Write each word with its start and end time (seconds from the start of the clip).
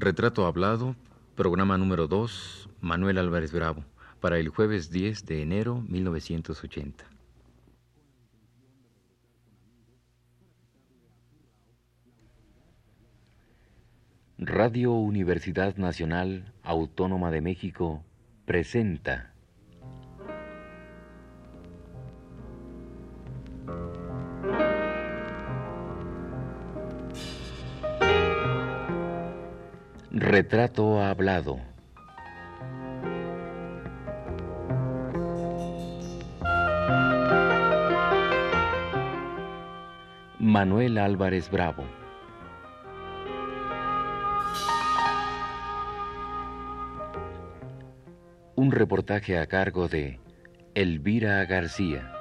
Retrato 0.00 0.46
Hablado, 0.46 0.94
programa 1.34 1.76
número 1.76 2.06
2, 2.06 2.68
Manuel 2.80 3.18
Álvarez 3.18 3.50
Bravo, 3.50 3.82
para 4.20 4.38
el 4.38 4.48
jueves 4.48 4.92
10 4.92 5.26
de 5.26 5.42
enero 5.42 5.82
1980. 5.88 7.04
Radio 14.38 14.92
Universidad 14.92 15.74
Nacional 15.78 16.54
Autónoma 16.62 17.32
de 17.32 17.40
México 17.40 18.04
presenta 18.46 19.32
Retrato 30.20 31.00
hablado. 31.00 31.60
Manuel 40.40 40.98
Álvarez 40.98 41.48
Bravo. 41.48 41.84
Un 48.56 48.72
reportaje 48.72 49.38
a 49.38 49.46
cargo 49.46 49.86
de 49.86 50.18
Elvira 50.74 51.44
García. 51.44 52.17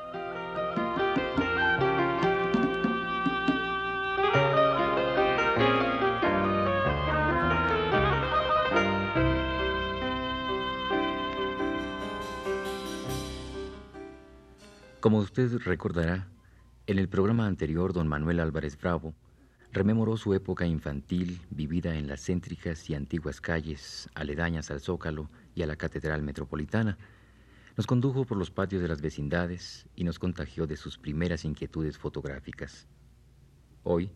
Como 15.08 15.19
usted 15.19 15.59
recordará, 15.59 16.27
en 16.86 17.00
el 17.00 17.08
programa 17.08 17.47
anterior, 17.47 17.94
don 17.94 18.09
Manuel 18.09 18.41
Álvarez 18.41 18.77
Bravo 18.77 19.16
rememoró 19.72 20.17
su 20.17 20.33
época 20.33 20.66
infantil 20.66 21.39
vivida 21.49 21.95
en 21.95 22.09
las 22.09 22.25
céntricas 22.25 22.89
y 22.89 22.94
antiguas 22.94 23.39
calles 23.39 24.09
aledañas 24.16 24.69
al 24.69 24.81
Zócalo 24.81 25.30
y 25.55 25.61
a 25.61 25.66
la 25.66 25.77
Catedral 25.77 26.23
Metropolitana. 26.23 26.97
Nos 27.77 27.88
condujo 27.88 28.25
por 28.25 28.38
los 28.38 28.52
patios 28.52 28.81
de 28.81 28.89
las 28.89 28.99
vecindades 28.99 29.88
y 29.95 30.03
nos 30.03 30.19
contagió 30.19 30.67
de 30.67 30.75
sus 30.75 30.97
primeras 30.97 31.45
inquietudes 31.45 31.97
fotográficas. 31.97 32.86
Hoy 33.83 34.11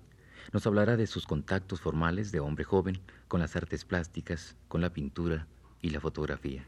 nos 0.52 0.68
hablará 0.68 0.98
de 0.98 1.08
sus 1.08 1.26
contactos 1.26 1.80
formales 1.80 2.34
de 2.34 2.42
hombre 2.42 2.66
joven 2.66 3.00
con 3.30 3.40
las 3.40 3.56
artes 3.56 3.86
plásticas, 3.86 4.58
con 4.68 4.82
la 4.82 4.92
pintura 4.92 5.48
y 5.82 5.92
la 5.92 6.02
fotografía. 6.02 6.68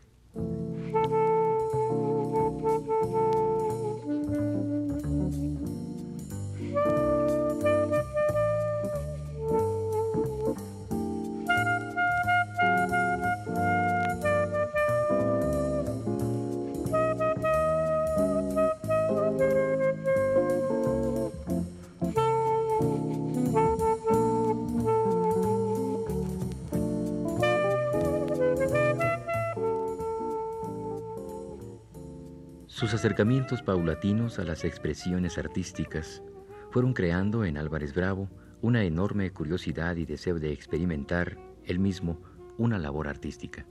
Sus 32.74 32.92
acercamientos 32.96 33.62
paulatinos 33.62 34.40
a 34.40 34.44
las 34.44 34.66
expresiones 34.66 35.38
artísticas 35.38 36.24
fueron 36.72 36.94
creando 36.96 37.46
en 37.46 37.56
Álvarez 37.60 37.94
Bravo 37.94 38.32
una 38.64 38.84
enorme 38.84 39.30
curiosidad 39.30 39.96
y 39.98 40.06
deseo 40.06 40.40
de 40.40 40.52
experimentar, 40.52 41.38
él 41.66 41.78
mismo, 41.78 42.20
una 42.58 42.80
labor 42.80 43.08
artística. 43.08 43.68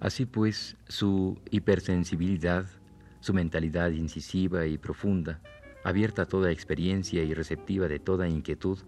Así 0.00 0.26
pues, 0.26 0.76
su 0.88 1.40
hipersensibilidad, 1.48 2.66
su 3.20 3.34
mentalidad 3.34 3.90
incisiva 3.92 4.66
y 4.66 4.76
profunda, 4.76 5.40
abierta 5.84 6.22
a 6.22 6.26
toda 6.26 6.50
experiencia 6.50 7.22
y 7.22 7.34
receptiva 7.34 7.86
de 7.86 8.00
toda 8.00 8.28
inquietud, 8.28 8.80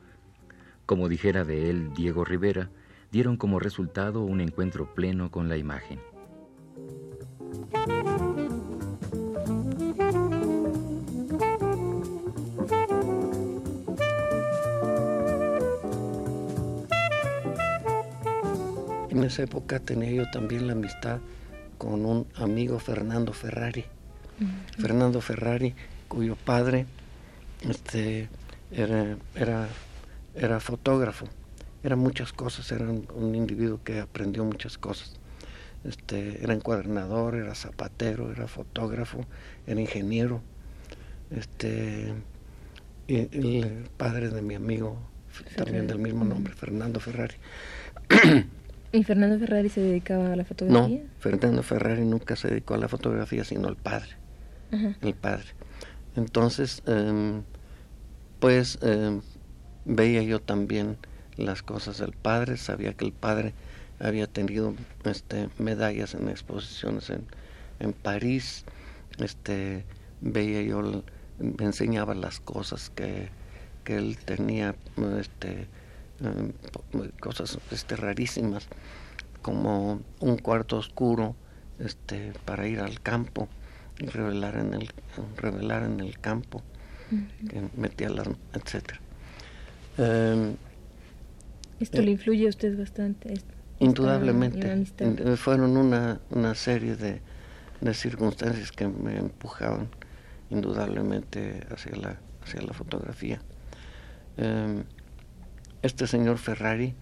como 0.87 1.09
dijera 1.09 1.45
de 1.45 1.71
él 1.71 1.93
Diego 1.95 2.25
Rivera, 2.25 2.69
dieron 3.13 3.37
como 3.37 3.61
resultado 3.61 4.25
un 4.25 4.41
encuentro 4.41 4.93
pleno 4.93 5.31
con 5.31 5.49
la 5.49 5.57
imagen. 5.57 6.01
En 19.13 19.25
esa 19.25 19.43
época 19.43 19.79
tenía 19.79 20.11
yo 20.11 20.31
también 20.31 20.67
la 20.67 20.73
amistad 20.73 21.21
con 21.77 22.07
un 22.07 22.27
amigo 22.35 22.79
Fernando 22.79 23.35
Ferrari. 23.35 23.85
Fernando 24.79 25.21
Ferrari, 25.21 25.75
cuyo 26.09 26.35
padre 26.35 26.87
este, 27.69 28.31
era, 28.71 29.19
era, 29.35 29.69
era 30.35 30.61
fotógrafo, 30.61 31.27
era 31.85 31.95
muchas 31.95 32.33
cosas, 32.33 32.73
era 32.73 32.87
un, 32.87 33.35
individuo 33.35 33.81
que 33.85 34.01
aprendió 34.01 34.47
muchas 34.47 34.79
cosas. 34.79 35.13
Este, 35.85 36.43
era 36.43 36.55
encuadernador, 36.55 37.35
era 37.35 37.55
zapatero, 37.55 38.33
era 38.33 38.49
fotógrafo, 38.49 39.27
era 39.67 39.79
ingeniero. 39.79 40.41
Este, 41.31 42.15
y 43.09 43.59
el 43.59 43.91
padre 43.99 44.31
de 44.31 44.41
mi 44.41 44.55
amigo, 44.55 44.97
también 45.55 45.87
del 45.87 45.99
mismo 45.99 46.25
nombre, 46.25 46.55
Fernando 46.55 46.99
Ferrari. 46.99 47.35
¿Y 48.93 49.05
Fernando 49.05 49.39
Ferrari 49.39 49.71
se 49.71 49.81
dedicaba 49.81 50.33
a 50.33 50.37
la 50.37 50.45
fotografía? 50.45 50.99
No, 50.99 51.11
Fernando 51.19 51.63
Ferrari 51.63 52.05
nunca 52.05 52.37
se 52.37 52.49
dedicó 52.49 52.75
a 52.75 52.79
la 52.79 52.89
fotografía, 52.89 53.45
sino 53.45 53.69
el 53.69 53.77
padre. 53.77 54.11
El 55.01 55.15
padre. 55.15 55.47
Entonces, 56.17 56.83
em, 56.87 57.43
pues 58.39 58.79
em, 58.83 59.21
veía 59.85 60.23
yo 60.23 60.41
también 60.41 60.97
las 61.37 61.63
cosas 61.63 61.99
del 61.99 62.13
padre, 62.13 62.57
sabía 62.57 62.95
que 62.95 63.05
el 63.05 63.13
padre 63.13 63.55
había 63.99 64.27
tenido 64.27 64.75
este, 65.05 65.49
medallas 65.59 66.15
en 66.15 66.29
exposiciones 66.29 67.11
en, 67.11 67.25
en 67.81 67.93
París, 67.93 68.65
este, 69.19 69.85
veía 70.21 70.63
yo, 70.63 71.03
me 71.39 71.65
enseñaba 71.65 72.15
las 72.15 72.41
cosas 72.41 72.91
que, 72.91 73.29
que 73.85 73.97
él 73.97 74.19
tenía, 74.25 74.75
este, 75.19 75.67
eh, 76.23 77.11
cosas 77.21 77.59
este, 77.71 77.97
rarísimas, 77.97 78.67
como 79.43 80.01
un 80.21 80.39
cuarto 80.39 80.77
oscuro 80.77 81.35
este, 81.79 82.33
para 82.45 82.67
ir 82.69 82.81
al 82.81 83.01
campo 83.01 83.49
y 83.99 84.07
revelar 84.07 84.57
en 84.57 84.75
el, 84.75 84.91
revelar 85.37 85.83
en 85.83 86.01
el 86.01 86.19
campo, 86.19 86.63
que 87.49 87.69
metía 87.77 88.09
las, 88.09 88.29
etcétera. 88.55 89.01
Em, 89.99 90.55
Esto 91.81 92.01
le 92.01 92.09
eh, 92.09 92.13
influye 92.13 92.47
a 92.47 92.49
usted 92.49 92.79
bastante. 92.79 93.35
Indudablemente. 93.81 94.87
fueron 95.37 95.77
una, 95.77 96.21
una 96.31 96.55
serie 96.55 96.97
de, 96.97 97.21
de, 97.81 97.95
circunstancias 97.95 98.71
que 98.71 98.87
me 98.87 99.19
empujaban 99.19 99.89
indudablemente 100.51 101.67
hacia 101.71 101.97
la, 101.97 102.21
hacia 102.43 102.63
la 102.63 102.73
fotografía. 102.73 103.41
Eh, 104.37 104.85
este 105.83 106.07
señor 106.07 106.39
Ferrari 106.39 106.95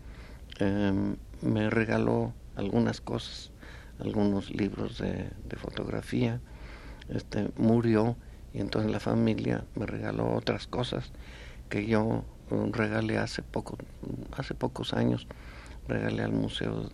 em, 0.59 1.17
me 1.43 1.69
regaló 1.69 2.32
algunas 2.56 3.00
cosas, 3.00 3.53
algunos 3.99 4.50
libros 4.50 4.99
de, 4.99 5.31
fotografía, 5.56 6.41
este, 7.11 7.50
murió 7.59 8.17
y 8.55 8.61
entonces 8.61 8.91
la 8.91 9.00
familia 9.00 9.65
me 9.75 9.85
regaló 9.85 10.35
otras 10.35 10.67
cosas 10.67 11.12
que 11.69 11.87
yo 11.87 12.25
um, 12.50 12.73
regalé 12.73 13.19
hace 13.19 13.43
poco, 13.43 13.77
hace 14.37 14.55
pocos 14.55 14.94
años, 14.94 15.26
regalé 15.87 16.23
al 16.23 16.33
Museo 16.33 16.91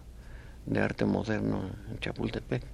de 0.67 0.81
Arte 0.81 1.05
Moderno 1.05 1.71
en 1.89 1.99
Chapultepec, 2.01 2.65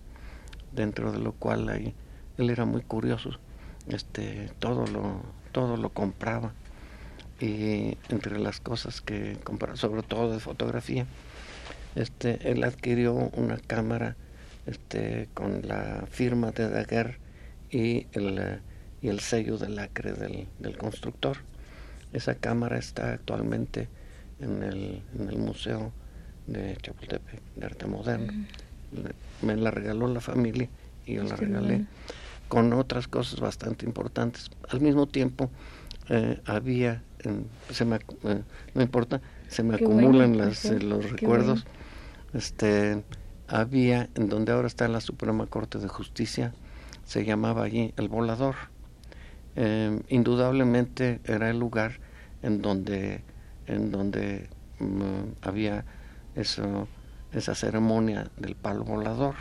dentro 0.72 1.12
de 1.12 1.18
lo 1.18 1.32
cual 1.32 1.68
ahí, 1.68 1.94
él 2.38 2.48
era 2.48 2.64
muy 2.64 2.80
curioso, 2.80 3.30
este, 3.88 4.50
todo 4.58 4.86
lo, 4.86 5.20
todo 5.52 5.76
lo 5.76 5.90
compraba 5.90 6.54
y 7.42 7.98
entre 8.08 8.38
las 8.38 8.60
cosas 8.60 9.00
que 9.00 9.36
compró, 9.42 9.76
sobre 9.76 10.02
todo 10.04 10.32
de 10.32 10.38
fotografía, 10.38 11.06
este, 11.96 12.38
él 12.48 12.62
adquirió 12.62 13.14
una 13.14 13.58
cámara 13.58 14.14
este, 14.66 15.28
con 15.34 15.66
la 15.66 16.06
firma 16.08 16.52
de 16.52 16.70
Daguerre 16.70 17.18
y 17.68 18.06
el, 18.12 18.60
y 19.02 19.08
el 19.08 19.18
sello 19.18 19.58
de 19.58 19.70
lacre 19.70 20.12
del, 20.12 20.46
del, 20.60 20.78
constructor. 20.78 21.38
Esa 22.12 22.36
cámara 22.36 22.78
está 22.78 23.12
actualmente 23.12 23.88
en 24.38 24.62
el, 24.62 25.02
en 25.18 25.28
el 25.28 25.38
Museo 25.38 25.92
de 26.46 26.76
Chapultepec, 26.80 27.40
de 27.56 27.66
arte 27.66 27.86
moderno. 27.86 28.32
Me 29.42 29.56
la 29.56 29.72
regaló 29.72 30.06
la 30.06 30.20
familia 30.20 30.68
y 31.06 31.14
yo 31.14 31.24
la 31.24 31.34
regalé 31.34 31.86
con 32.46 32.72
otras 32.72 33.08
cosas 33.08 33.40
bastante 33.40 33.84
importantes. 33.84 34.50
Al 34.68 34.80
mismo 34.80 35.08
tiempo, 35.08 35.50
eh, 36.14 36.42
había, 36.44 37.02
se 37.70 37.86
me, 37.86 37.96
eh, 37.96 38.42
no 38.74 38.82
importa, 38.82 39.22
se 39.48 39.62
me 39.62 39.76
acumulan 39.76 40.36
las, 40.36 40.66
eh, 40.66 40.78
los 40.78 41.10
recuerdos. 41.10 41.64
Este, 42.34 43.02
había, 43.48 44.10
en 44.14 44.28
donde 44.28 44.52
ahora 44.52 44.66
está 44.66 44.86
la 44.88 45.00
Suprema 45.00 45.46
Corte 45.46 45.78
de 45.78 45.88
Justicia, 45.88 46.52
se 47.06 47.24
llamaba 47.24 47.64
allí 47.64 47.94
El 47.96 48.10
Volador. 48.10 48.56
indudablemente 50.10 51.20
era 51.24 51.48
el 51.48 51.58
lugar 51.58 51.92
en 52.42 52.60
donde, 52.60 53.22
en 53.66 53.90
donde 53.90 54.50
mm, 54.80 55.40
había 55.40 55.86
eso, 56.36 56.88
esa 57.32 57.54
ceremonia 57.54 58.30
del 58.36 58.54
palo 58.54 58.84
volador. 58.84 59.34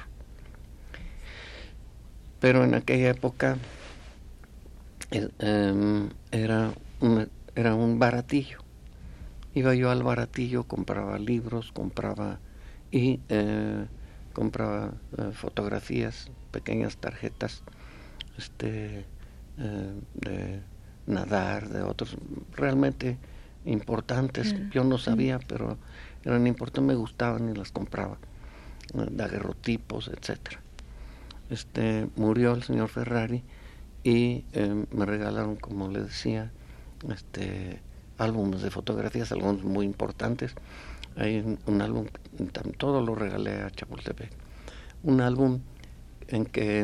Pero 2.40 2.64
en 2.64 2.76
aquella 2.76 3.10
época 3.10 3.54
em, 3.54 3.81
era, 5.12 6.74
un, 7.02 7.30
era 7.56 7.76
un 7.76 8.00
baratillo. 8.00 8.60
Iba 9.54 9.76
yo 9.76 9.92
al 9.92 10.04
baratillo, 10.04 10.64
compraba 10.64 11.20
libros, 11.20 11.72
compraba 11.74 12.40
y 12.90 13.20
eh, 13.28 13.86
compraba 14.34 14.94
eh, 15.18 15.32
fotografías, 15.34 16.32
pequeñas 16.52 16.98
tarjetas 16.98 17.64
este, 18.38 19.06
eh, 19.58 20.02
de 20.16 20.62
nadar, 21.06 21.68
de 21.68 21.82
otros 21.82 22.18
realmente 22.56 23.18
importantes. 23.66 24.56
Yo 24.72 24.86
no 24.86 24.98
sabía, 24.98 25.40
pero 25.40 25.78
eran 26.24 26.48
importantes, 26.48 26.88
me 26.88 26.96
gustaban 26.96 27.50
y 27.50 27.54
las 27.54 27.72
compraba. 27.72 28.18
Daguerrotipos, 28.94 30.10
etcétera. 30.10 30.62
Este, 31.50 32.08
murió 32.16 32.54
el 32.54 32.64
señor 32.64 32.88
Ferrari 32.88 33.44
y 34.04 34.46
em, 34.54 34.86
me 34.92 35.06
regalaron, 35.06 35.56
como 35.56 35.88
le 35.88 36.02
decía, 36.02 36.52
este 37.14 37.82
álbumes 38.18 38.62
de 38.62 38.72
fotografías, 38.72 39.32
algunos 39.32 39.64
muy 39.64 39.86
importantes. 39.86 40.54
Hay 41.16 41.58
un, 41.66 41.82
álbum, 41.82 42.06
todo 42.78 43.02
lo 43.02 43.16
regalé 43.16 43.62
a 43.62 43.72
Chapultepec. 43.72 44.32
Un 45.04 45.22
álbum 45.22 45.60
en 46.28 46.46
que 46.46 46.80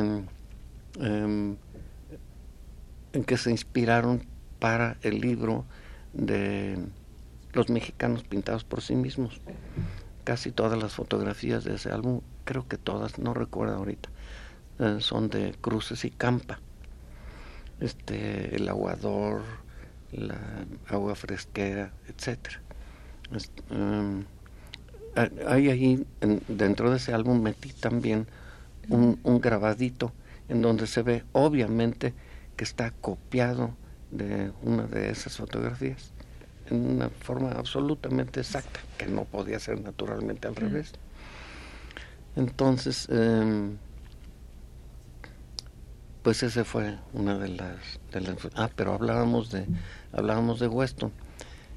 em, 1.00 1.58
en 3.14 3.24
que 3.24 3.38
se 3.38 3.52
inspiraron 3.52 4.24
para 4.60 4.98
el 5.02 5.20
libro 5.22 5.66
de 6.14 6.78
los 7.54 7.70
mexicanos 7.70 8.24
pintados 8.24 8.64
por 8.64 8.82
sí 8.82 8.96
mismos. 8.96 9.42
Casi 10.24 10.52
todas 10.52 10.82
las 10.82 10.94
fotografías 10.94 11.64
de 11.64 11.76
ese 11.76 11.92
álbum, 11.92 12.22
creo 12.44 12.68
que 12.68 12.78
todas, 12.78 13.18
no 13.18 13.34
recuerdo 13.34 13.76
ahorita, 13.76 14.10
eh, 14.80 14.98
son 15.00 15.30
de 15.30 15.56
Cruces 15.62 16.06
y 16.06 16.12
Campa. 16.12 16.60
Este, 17.80 18.56
el 18.56 18.68
aguador, 18.70 19.42
la 20.12 20.38
agua 20.88 21.16
fresquera, 21.16 21.94
etcétera. 22.08 22.62
Em, 23.70 24.24
hay 25.48 25.70
ahí, 25.70 26.08
dentro 26.48 26.92
de 26.92 26.98
ese 26.98 27.14
álbum 27.14 27.42
metí 27.42 27.74
también 27.74 28.28
un, 28.90 29.20
un 29.24 29.42
grabadito 29.42 30.12
en 30.50 30.62
donde 30.62 30.88
se 30.88 31.02
ve 31.02 31.24
obviamente 31.34 32.14
que 32.56 32.64
está 32.64 32.92
copiado 32.92 33.76
de 34.12 34.52
una 34.64 34.84
de 34.84 35.10
esas 35.10 35.38
fotografías 35.38 36.14
en 36.70 36.96
una 36.96 37.10
forma 37.10 37.52
absolutamente 37.52 38.42
exacta, 38.42 38.80
que 38.98 39.06
no 39.06 39.26
podía 39.26 39.60
ser 39.60 39.82
naturalmente 39.82 40.48
al 40.48 40.56
revés. 40.56 40.94
Entonces, 42.36 43.08
em, 43.10 43.78
pues 46.28 46.44
ese 46.44 46.66
fue 46.66 46.98
una 47.14 47.38
de 47.38 47.48
las, 47.48 48.02
ah, 48.56 48.70
pero 48.76 48.94
hablábamos 48.94 49.50
de 49.50 49.66
hablábamos 50.12 50.60
de 50.60 50.68
Weston, 50.68 51.14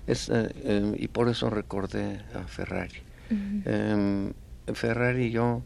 es, 0.08 0.29
eh, 0.29 0.50
em, 0.64 0.93
y 0.99 1.06
por 1.06 1.29
eso 1.29 1.50
recordé 1.50 2.20
a 2.35 2.49
Ferrari. 2.49 3.00
Em, 3.31 4.32
Ferrari 4.75 5.26
y 5.26 5.31
yo 5.31 5.62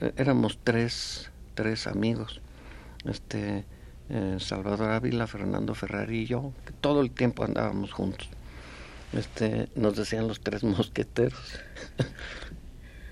eh, 0.00 0.12
éramos 0.16 0.60
tres, 0.62 1.32
tres 1.56 1.88
amigos, 1.88 2.40
este 3.06 3.64
eh, 4.08 4.36
Salvador 4.38 4.90
Ávila, 4.90 5.26
Fernando 5.26 5.74
Ferrari 5.74 6.20
y 6.20 6.26
yo, 6.26 6.52
que 6.64 6.72
todo 6.74 7.00
el 7.00 7.10
tiempo 7.10 7.42
andábamos 7.42 7.92
juntos. 7.92 8.28
Este 9.14 9.68
nos 9.74 9.96
decían 9.96 10.28
los 10.28 10.38
tres 10.38 10.62
mosqueteros. 10.78 11.58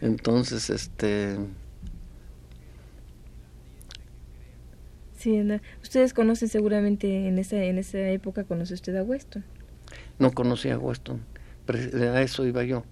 Entonces 0.01 0.71
este 0.71 1.37
ustedes 5.83 6.15
conocen 6.15 6.49
seguramente 6.49 7.29
en 7.29 7.39
esa 7.39 7.63
en 7.63 7.79
esa 7.79 7.99
época 7.99 8.45
conoce 8.45 8.75
usted 8.75 8.97
a 8.97 9.03
Weston 9.03 9.45
no 10.19 10.33
conocía 10.33 10.75
a 10.75 10.79
Weston 10.79 11.21
a 11.69 12.23
eso 12.23 12.47
iba 12.47 12.63
yo. 12.65 12.85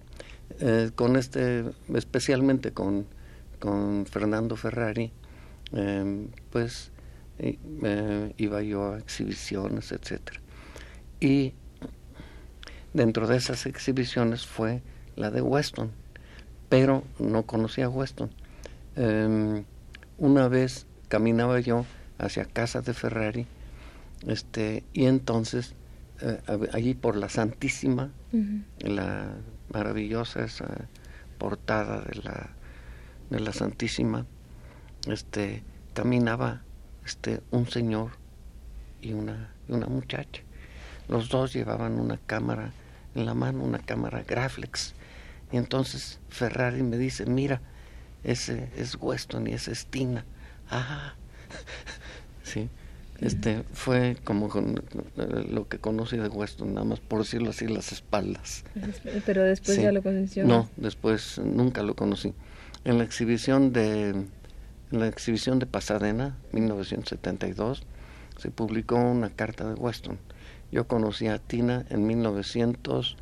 Eh, 0.59 0.91
con 0.95 1.15
este 1.15 1.65
especialmente 1.93 2.71
con 2.71 3.07
con 3.59 4.05
Fernando 4.05 4.55
Ferrari 4.55 5.11
em, 5.71 6.27
pues 6.51 6.91
iba 8.37 8.61
yo 8.61 8.93
a 8.93 8.99
exhibiciones 8.99 9.91
etcétera. 9.91 10.39
Y 11.19 11.53
dentro 12.93 13.27
de 13.27 13.37
esas 13.37 13.65
exhibiciones 13.65 14.45
fue 14.45 14.81
la 15.15 15.31
de 15.31 15.41
Weston, 15.41 15.91
pero 16.69 17.03
no 17.19 17.43
conocía 17.43 17.85
a 17.85 17.89
Weston. 17.89 18.29
Em, 18.95 19.65
una 20.17 20.47
vez 20.47 20.85
caminaba 21.09 21.59
yo 21.59 21.85
hacia 22.17 22.45
casa 22.45 22.81
de 22.81 22.93
Ferrari, 22.93 23.47
este, 24.27 24.83
y 24.93 25.05
entonces 25.05 25.75
eh, 26.21 26.41
allí 26.73 26.93
por 26.93 27.15
la 27.15 27.29
Santísima, 27.29 28.11
la 28.79 29.33
maravillosa 29.71 30.43
esa 30.43 30.87
portada 31.37 32.01
de 32.01 32.21
la, 32.23 32.49
de 33.29 33.39
la 33.39 33.53
Santísima, 33.53 34.25
este, 35.07 35.63
caminaba 35.93 36.61
este, 37.05 37.41
un 37.51 37.67
señor 37.67 38.11
y 39.01 39.13
una, 39.13 39.51
y 39.67 39.73
una 39.73 39.87
muchacha. 39.87 40.41
Los 41.07 41.29
dos 41.29 41.53
llevaban 41.53 41.99
una 41.99 42.17
cámara 42.17 42.71
en 43.15 43.25
la 43.25 43.33
mano 43.33 43.63
una 43.63 43.79
cámara 43.79 44.23
Graflex. 44.23 44.93
Y 45.51 45.57
entonces 45.57 46.19
Ferrari 46.29 46.83
me 46.83 46.97
dice, 46.97 47.25
mira, 47.25 47.61
ese 48.23 48.69
es 48.75 48.97
Weston 48.99 49.47
y 49.47 49.53
ese 49.53 49.71
es 49.71 49.85
Tina. 49.87 50.25
Ah, 50.69 51.15
sí. 52.61 52.69
Este 53.21 53.63
fue 53.71 54.17
como 54.25 54.49
con, 54.49 54.83
lo 55.49 55.69
que 55.69 55.77
conocí 55.77 56.17
de 56.17 56.27
Weston, 56.27 56.73
nada 56.73 56.85
más 56.85 56.99
por 56.99 57.19
decirlo 57.19 57.51
así, 57.51 57.65
las 57.67 57.93
espaldas. 57.93 58.65
Pero 59.25 59.43
después 59.43 59.81
ya 59.81 59.93
lo 59.93 60.03
conoció. 60.03 60.45
No, 60.45 60.69
después 60.75 61.39
nunca 61.39 61.81
lo 61.81 61.95
conocí. 61.95 62.33
En 62.83 62.97
la 62.97 63.05
exhibición 63.05 63.71
de 63.71 64.09
en 64.09 64.99
la 64.99 65.07
exhibición 65.07 65.59
de 65.59 65.65
Pasadena, 65.65 66.37
1972, 66.51 67.83
se 68.37 68.51
publicó 68.51 68.97
una 68.97 69.29
carta 69.29 69.67
de 69.67 69.75
Weston 69.75 70.19
yo 70.75 70.87
conocí 70.87 71.27
a 71.27 71.39
Tina 71.39 71.85
en 71.89 72.05
1900, 72.05 73.15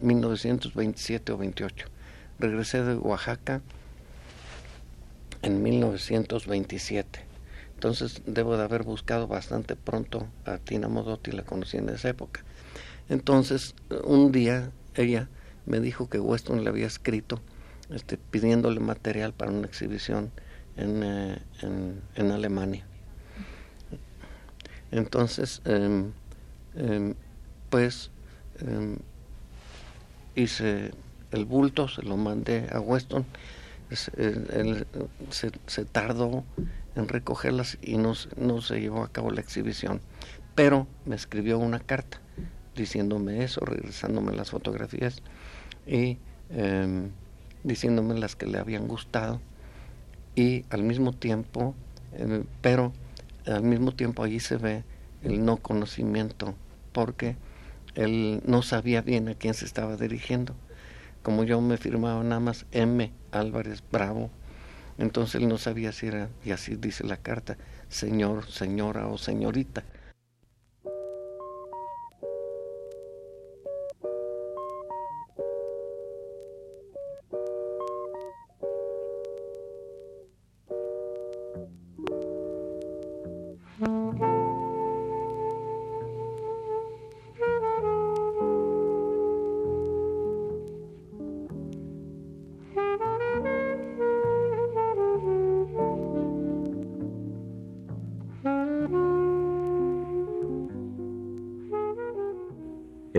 1927 0.00 1.30
eh, 1.30 1.34
o 1.34 1.38
28. 1.38 1.86
Regresé 2.38 2.82
de 2.82 2.94
Oaxaca 2.96 3.60
en 5.42 5.62
1927. 5.62 7.20
Entonces 7.84 8.22
debo 8.24 8.56
de 8.56 8.64
haber 8.64 8.82
buscado 8.82 9.28
bastante 9.28 9.76
pronto 9.76 10.26
a 10.46 10.56
Tina 10.56 10.88
Modotti, 10.88 11.32
la 11.32 11.42
conocí 11.44 11.76
en 11.76 11.90
esa 11.90 12.08
época. 12.08 12.42
Entonces, 13.10 13.74
un 14.04 14.32
día 14.32 14.70
ella 14.94 15.28
me 15.66 15.80
dijo 15.80 16.08
que 16.08 16.18
Weston 16.18 16.64
le 16.64 16.70
había 16.70 16.86
escrito 16.86 17.42
este, 17.90 18.16
pidiéndole 18.16 18.80
material 18.80 19.34
para 19.34 19.50
una 19.50 19.66
exhibición 19.66 20.30
en, 20.78 21.02
eh, 21.02 21.38
en, 22.16 22.30
Alemania. 22.30 22.86
Entonces, 24.90 25.60
em, 25.66 26.12
Em, 26.76 27.14
pues 27.70 28.10
em, 28.58 28.96
hice 30.34 30.90
el 31.30 31.44
bulto, 31.44 31.86
se 31.88 32.02
lo 32.02 32.16
mandé 32.16 32.68
a 32.72 32.80
Weston, 32.80 33.24
él, 34.16 34.86
se, 35.30 35.84
tardó 35.84 36.44
en 36.96 37.08
recogerlas 37.08 37.78
y 37.82 37.96
no, 37.96 38.14
no 38.36 38.60
se 38.60 38.80
llevó 38.80 39.02
a 39.02 39.12
cabo 39.12 39.30
la 39.30 39.40
exhibición, 39.40 40.00
pero 40.54 40.86
me 41.04 41.16
escribió 41.16 41.58
una 41.58 41.80
carta 41.80 42.20
diciéndome 42.74 43.44
eso, 43.44 43.60
regresándome 43.60 44.32
las 44.32 44.50
fotografías 44.50 45.22
y 45.86 46.18
em, 46.50 47.10
diciéndome 47.62 48.14
las 48.14 48.36
que 48.36 48.46
le 48.46 48.58
habían 48.58 48.88
gustado. 48.88 49.40
Y 50.36 50.64
al 50.70 50.82
mismo 50.82 51.12
tiempo, 51.12 51.74
pero 52.60 52.92
al 53.46 53.62
mismo 53.62 53.92
tiempo 53.92 54.24
allí 54.24 54.40
se 54.40 54.56
ve 54.56 54.84
el 55.22 55.44
no 55.44 55.58
conocimiento 55.58 56.54
porque 56.92 57.36
él 57.94 58.42
no 58.44 58.62
sabía 58.62 59.00
bien 59.00 59.28
a 59.28 59.34
quién 59.34 59.54
se 59.54 59.64
estaba 59.64 59.96
dirigiendo. 59.96 60.54
como 61.22 61.44
yo 61.44 61.60
me 61.62 61.78
firmaba 61.78 62.22
nada 62.22 62.40
más 62.40 62.66
M. 62.72 63.10
Álvarez 63.32 63.82
Bravo, 63.90 64.30
entonces 64.98 65.40
él 65.40 65.48
no 65.48 65.58
sabía 65.58 65.92
si 65.92 66.06
era, 66.06 66.28
y 66.44 66.52
así 66.52 66.76
dice 66.76 67.04
la 67.04 67.16
carta, 67.16 67.56
señor, 67.88 68.46
señora 68.50 69.08
o 69.08 69.18
señorita. 69.18 69.84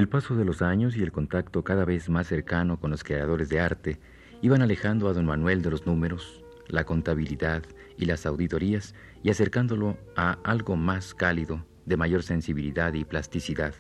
El 0.06 0.10
paso 0.10 0.36
de 0.36 0.46
los 0.46 0.62
años 0.62 0.96
y 0.96 1.02
el 1.02 1.12
contacto 1.12 1.64
cada 1.64 1.84
vez 1.84 2.10
más 2.10 2.28
cercano 2.28 2.80
con 2.80 2.92
los 2.92 3.04
creadores 3.04 3.50
de 3.50 3.60
arte 3.60 4.00
iban 4.44 4.62
alejando 4.62 5.10
a 5.10 5.14
don 5.14 5.26
Manuel 5.26 5.64
de 5.64 5.72
los 5.72 5.88
números, 5.88 6.44
la 6.68 6.84
contabilidad 6.84 7.64
y 7.98 8.06
las 8.06 8.28
auditorías 8.28 8.94
y 9.24 9.32
acercándolo 9.32 9.98
a 10.16 10.34
algo 10.44 10.76
más 10.76 11.16
cálido, 11.16 11.66
de 11.88 11.98
mayor 11.98 12.22
sensibilidad 12.22 12.94
y 12.94 13.04
plasticidad, 13.04 13.74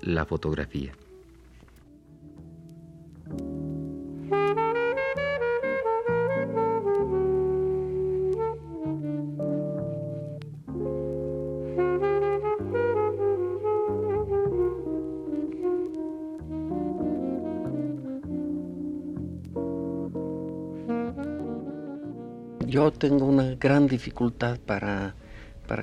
la 0.00 0.24
fotografía. 0.24 0.92
Yo 22.68 22.92
tengo 22.92 23.24
una 23.24 23.54
gran 23.54 23.86
dificultad 23.86 24.58
para, 24.58 25.14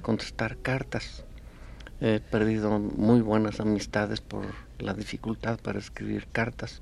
contestar 0.04 0.58
cartas. 0.58 1.26
He 2.00 2.20
perdido 2.20 2.78
muy 2.78 3.22
buenas 3.22 3.60
amistades 3.60 4.22
por 4.22 4.46
la 4.78 4.94
dificultad 4.94 5.60
para 5.60 5.80
escribir 5.80 6.28
cartas. 6.32 6.82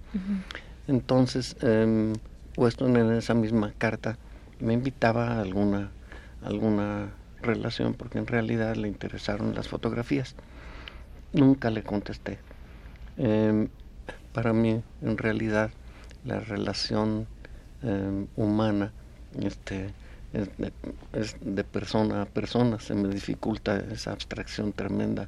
Entonces, 0.88 1.56
eh, 1.62 2.14
Weston 2.58 2.98
en 2.98 3.14
esa 3.14 3.34
misma 3.34 3.72
carta 3.78 4.18
me 4.60 4.74
invitaba 4.74 5.28
a 5.28 5.42
alguna, 5.42 5.92
alguna 6.42 7.14
relación 7.42 7.94
porque 7.94 8.18
en 8.18 8.28
realidad 8.28 8.76
le 8.76 8.90
interesaron 8.90 9.56
las 9.56 9.70
fotografías. 9.70 10.36
Nunca 11.32 11.70
le 11.70 11.84
contesté. 11.84 12.40
Em, 13.18 13.70
para 14.34 14.52
mí, 14.52 14.84
en 15.02 15.18
realidad, 15.18 15.72
la 16.26 16.42
relación 16.42 17.28
em, 17.84 18.28
humana 18.36 18.92
este, 19.42 19.90
es 21.14 21.36
de, 21.42 21.64
persona 21.64 22.24
a 22.24 22.26
persona, 22.26 22.80
se 22.80 22.94
me 22.96 23.08
dificulta 23.08 23.78
esa 23.92 24.12
abstracción 24.12 24.74
tremenda 24.74 25.28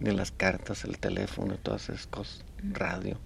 de 0.00 0.12
las 0.12 0.30
cartas, 0.30 0.84
el 0.84 0.98
teléfono, 0.98 1.56
todas 1.62 1.88
esas 1.88 2.06
cosas, 2.06 2.44
radio, 2.72 3.18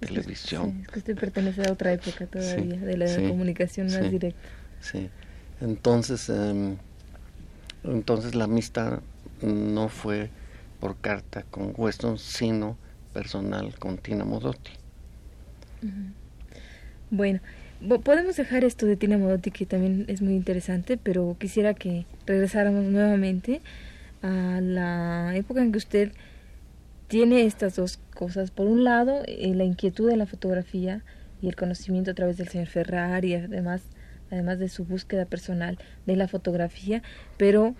televisión. 0.00 0.84
Sí, 0.92 0.98
usted 0.98 1.18
pertenece 1.18 1.66
a 1.68 1.72
otra 1.72 1.92
época 1.92 2.26
todavía, 2.26 2.78
de 2.78 2.96
la 2.96 3.28
comunicación 3.28 3.88
más 3.88 4.10
directa. 4.10 4.48
Sí, 4.80 5.10
entonces, 5.60 6.28
em, 6.28 6.76
entonces 7.82 8.34
la 8.34 8.44
amistad 8.44 9.00
no 9.42 9.88
fue 9.88 10.30
por 10.80 10.96
carta 10.96 11.44
con 11.50 11.72
Weston, 11.76 12.18
sino 12.18 12.76
personal 13.12 13.74
con 13.78 13.98
Tina 13.98 14.24
Modotti. 14.24 14.72
Bueno, 17.10 17.40
podemos 18.02 18.36
dejar 18.36 18.64
esto 18.64 18.86
de 18.86 18.96
Tina 18.96 19.18
Modotti 19.18 19.50
que 19.50 19.66
también 19.66 20.04
es 20.08 20.22
muy 20.22 20.34
interesante, 20.34 20.96
pero 20.96 21.36
quisiera 21.38 21.74
que 21.74 22.06
regresáramos 22.26 22.84
nuevamente 22.84 23.60
a 24.22 24.60
la 24.60 25.36
época 25.36 25.62
en 25.62 25.72
que 25.72 25.78
usted 25.78 26.12
tiene 27.08 27.44
estas 27.44 27.76
dos 27.76 27.98
cosas. 28.14 28.50
Por 28.50 28.66
un 28.66 28.84
lado, 28.84 29.22
eh, 29.26 29.54
la 29.54 29.64
inquietud 29.64 30.08
de 30.08 30.16
la 30.16 30.26
fotografía 30.26 31.02
y 31.42 31.48
el 31.48 31.56
conocimiento 31.56 32.10
a 32.10 32.14
través 32.14 32.38
del 32.38 32.48
señor 32.48 32.68
Ferrari, 32.68 33.34
además, 33.34 33.82
además 34.30 34.58
de 34.58 34.68
su 34.68 34.84
búsqueda 34.84 35.26
personal 35.26 35.78
de 36.06 36.16
la 36.16 36.28
fotografía, 36.28 37.02
pero 37.36 37.74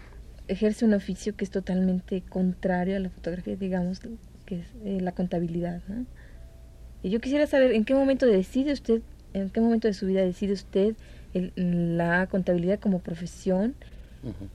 ejerce 0.49 0.85
un 0.85 0.93
oficio 0.93 1.35
que 1.35 1.45
es 1.45 1.51
totalmente 1.51 2.21
contrario 2.21 2.97
a 2.97 3.01
la 3.01 3.09
fotografía, 3.09 3.57
digamos, 3.57 4.01
que 4.45 4.61
es 4.61 4.67
eh, 4.85 5.01
la 5.01 5.13
contabilidad. 5.13 5.81
Y 7.03 7.11
yo 7.11 7.21
quisiera 7.21 7.47
saber 7.47 7.73
en 7.73 7.85
qué 7.85 7.95
momento 7.95 8.27
decide 8.27 8.73
usted 8.73 9.01
¿En 9.35 9.51
qué 9.51 9.61
momento 9.61 9.89
de 9.89 9.95
su 9.95 10.07
vida 10.07 10.23
decide 10.23 10.53
usted 10.53 10.95
la 11.57 12.29
contabilidad 12.29 12.79
como 12.79 13.01
profesión? 13.01 13.75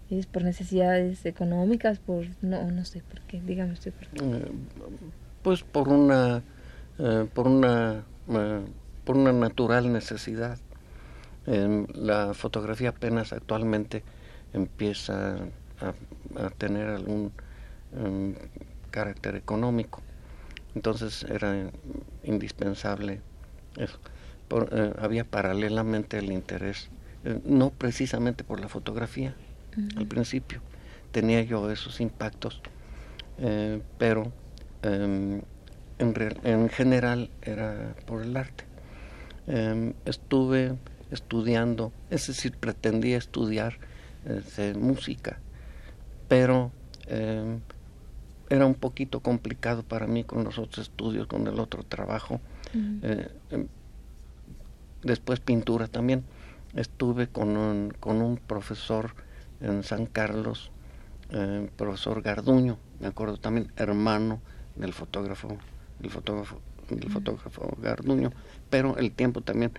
¿Es 0.10 0.26
por 0.26 0.44
necesidades 0.44 1.26
económicas? 1.26 2.00
por 2.00 2.26
No, 2.42 2.72
no 2.72 2.86
sé 2.86 3.04
por 3.04 3.20
qué. 3.22 3.42
Dígame 3.42 3.74
usted 3.74 3.94
por 3.94 4.08
qué. 4.08 4.20
Eh, 4.24 4.52
pues 5.44 5.64
por 5.64 5.90
una, 5.90 6.42
eh, 6.98 7.28
por 7.34 7.48
una, 7.48 8.06
eh, 8.30 8.62
por 9.04 9.18
una 9.18 9.34
natural 9.34 9.92
necesidad. 9.92 10.58
la 11.46 12.34
fotografía 12.36 12.90
apenas 12.90 13.34
actualmente 13.34 14.04
empieza 14.54 15.38
a, 15.82 16.50
tener 16.58 16.88
algún 16.90 17.32
em, 17.98 18.36
carácter 18.92 19.36
económico. 19.36 20.02
Entonces 20.76 21.24
era 21.24 21.72
indispensable 22.24 23.22
eso. 23.78 24.00
Eh, 24.50 24.94
había 25.00 25.26
paralelamente 25.26 26.18
el 26.18 26.32
interés, 26.32 26.90
eh, 27.24 27.40
no 27.46 27.70
precisamente 27.70 28.44
por 28.44 28.60
la 28.60 28.68
fotografía 28.68 29.36
al 29.96 30.08
principio, 30.08 30.62
tenía 31.12 31.42
yo 31.44 31.70
esos 31.72 32.02
impactos, 32.02 32.62
eh, 33.38 33.82
pero 33.98 34.34
em, 34.82 35.42
en, 36.00 36.14
en, 36.44 36.70
general 36.70 37.30
era 37.44 37.96
por 38.08 38.24
el 38.24 38.36
arte. 38.36 38.66
Em, 39.48 39.94
estuve 40.06 40.76
estudiando, 41.12 41.94
es 42.10 42.28
decir, 42.28 42.58
pretendía 42.58 43.18
estudiar 43.18 43.78
música, 44.76 45.40
pero 46.28 46.72
em, 47.08 47.62
era 48.50 48.66
un 48.66 48.76
poquito 48.76 49.22
complicado 49.22 49.84
para 49.84 50.08
mí 50.08 50.24
con 50.24 50.44
los 50.44 50.58
otros 50.58 50.88
estudios, 50.88 51.28
con 51.28 51.48
el 51.48 51.60
otro 51.60 51.84
trabajo 51.84 52.42
después 55.04 55.40
pintura 55.40 55.88
también. 55.88 56.24
Estuve 56.76 57.28
con 57.28 57.58
un, 57.58 57.94
con 58.00 58.22
un 58.22 58.38
profesor 58.38 59.16
en 59.62 59.84
San 59.84 60.06
Carlos, 60.06 60.72
eh, 61.32 61.70
profesor 61.76 62.22
Garduño, 62.22 62.78
me 63.00 63.08
acuerdo 63.08 63.38
también, 63.38 63.72
hermano 63.76 64.40
del 64.76 64.94
fotógrafo, 64.94 65.58
el 66.02 66.10
fotógrafo, 66.10 66.62
el 66.90 67.10
fotógrafo 67.10 67.78
Garduño, 67.82 68.32
pero 68.70 68.98
el 68.98 69.12
tiempo 69.12 69.42
también 69.42 69.72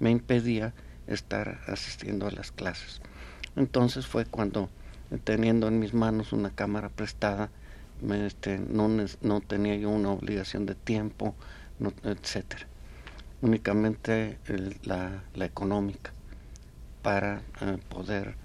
me 0.00 0.10
impedía 0.10 0.74
estar 1.06 1.60
asistiendo 1.66 2.26
a 2.26 2.30
las 2.30 2.50
clases. 2.52 3.00
Entonces 3.56 4.06
fue 4.06 4.24
cuando, 4.24 4.68
teniendo 5.24 5.68
en 5.68 5.78
mis 5.78 5.94
manos 5.94 6.32
una 6.32 6.50
cámara 6.50 6.88
prestada, 6.88 7.50
me, 8.00 8.26
este, 8.26 8.58
no, 8.58 8.88
no 9.20 9.40
tenía 9.40 9.76
yo 9.76 9.90
una 9.90 10.10
obligación 10.10 10.66
de 10.66 10.74
tiempo, 10.74 11.34
no, 11.78 11.92
etcétera 12.02 12.66
únicamente 13.42 14.38
la, 14.84 15.22
económica 15.36 16.12
para 17.02 17.42
eh, 17.60 17.78
poder 17.88 18.36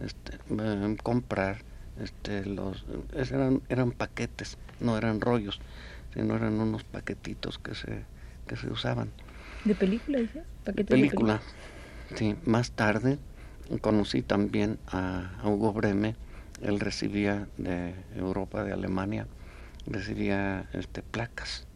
este, 0.00 0.34
eh, 0.34 0.96
comprar 1.02 1.58
este, 2.02 2.44
los 2.44 2.84
eran, 3.14 3.62
eran 3.68 3.92
paquetes 3.92 4.58
no 4.80 4.98
eran 4.98 5.20
rollos 5.20 5.60
sino 6.12 6.34
eran 6.36 6.60
unos 6.60 6.82
paquetitos 6.84 7.58
que 7.58 7.74
se 7.74 8.04
que 8.48 8.56
se 8.56 8.68
usaban. 8.68 9.12
De 9.64 9.76
película 9.76 10.18
dice 10.18 10.42
película. 10.86 11.40
sí 12.16 12.34
más 12.44 12.72
tarde 12.72 13.18
conocí 13.80 14.22
también 14.22 14.78
a, 14.88 15.30
Hugo 15.44 15.72
Breme. 15.72 16.16
Él 16.60 16.80
recibía 16.80 17.46
de 17.56 17.94
Europa 18.16 18.64
de 18.64 18.72
Alemania 18.72 19.26
recibía 19.86 20.68
este 20.72 21.02
placas. 21.02 21.66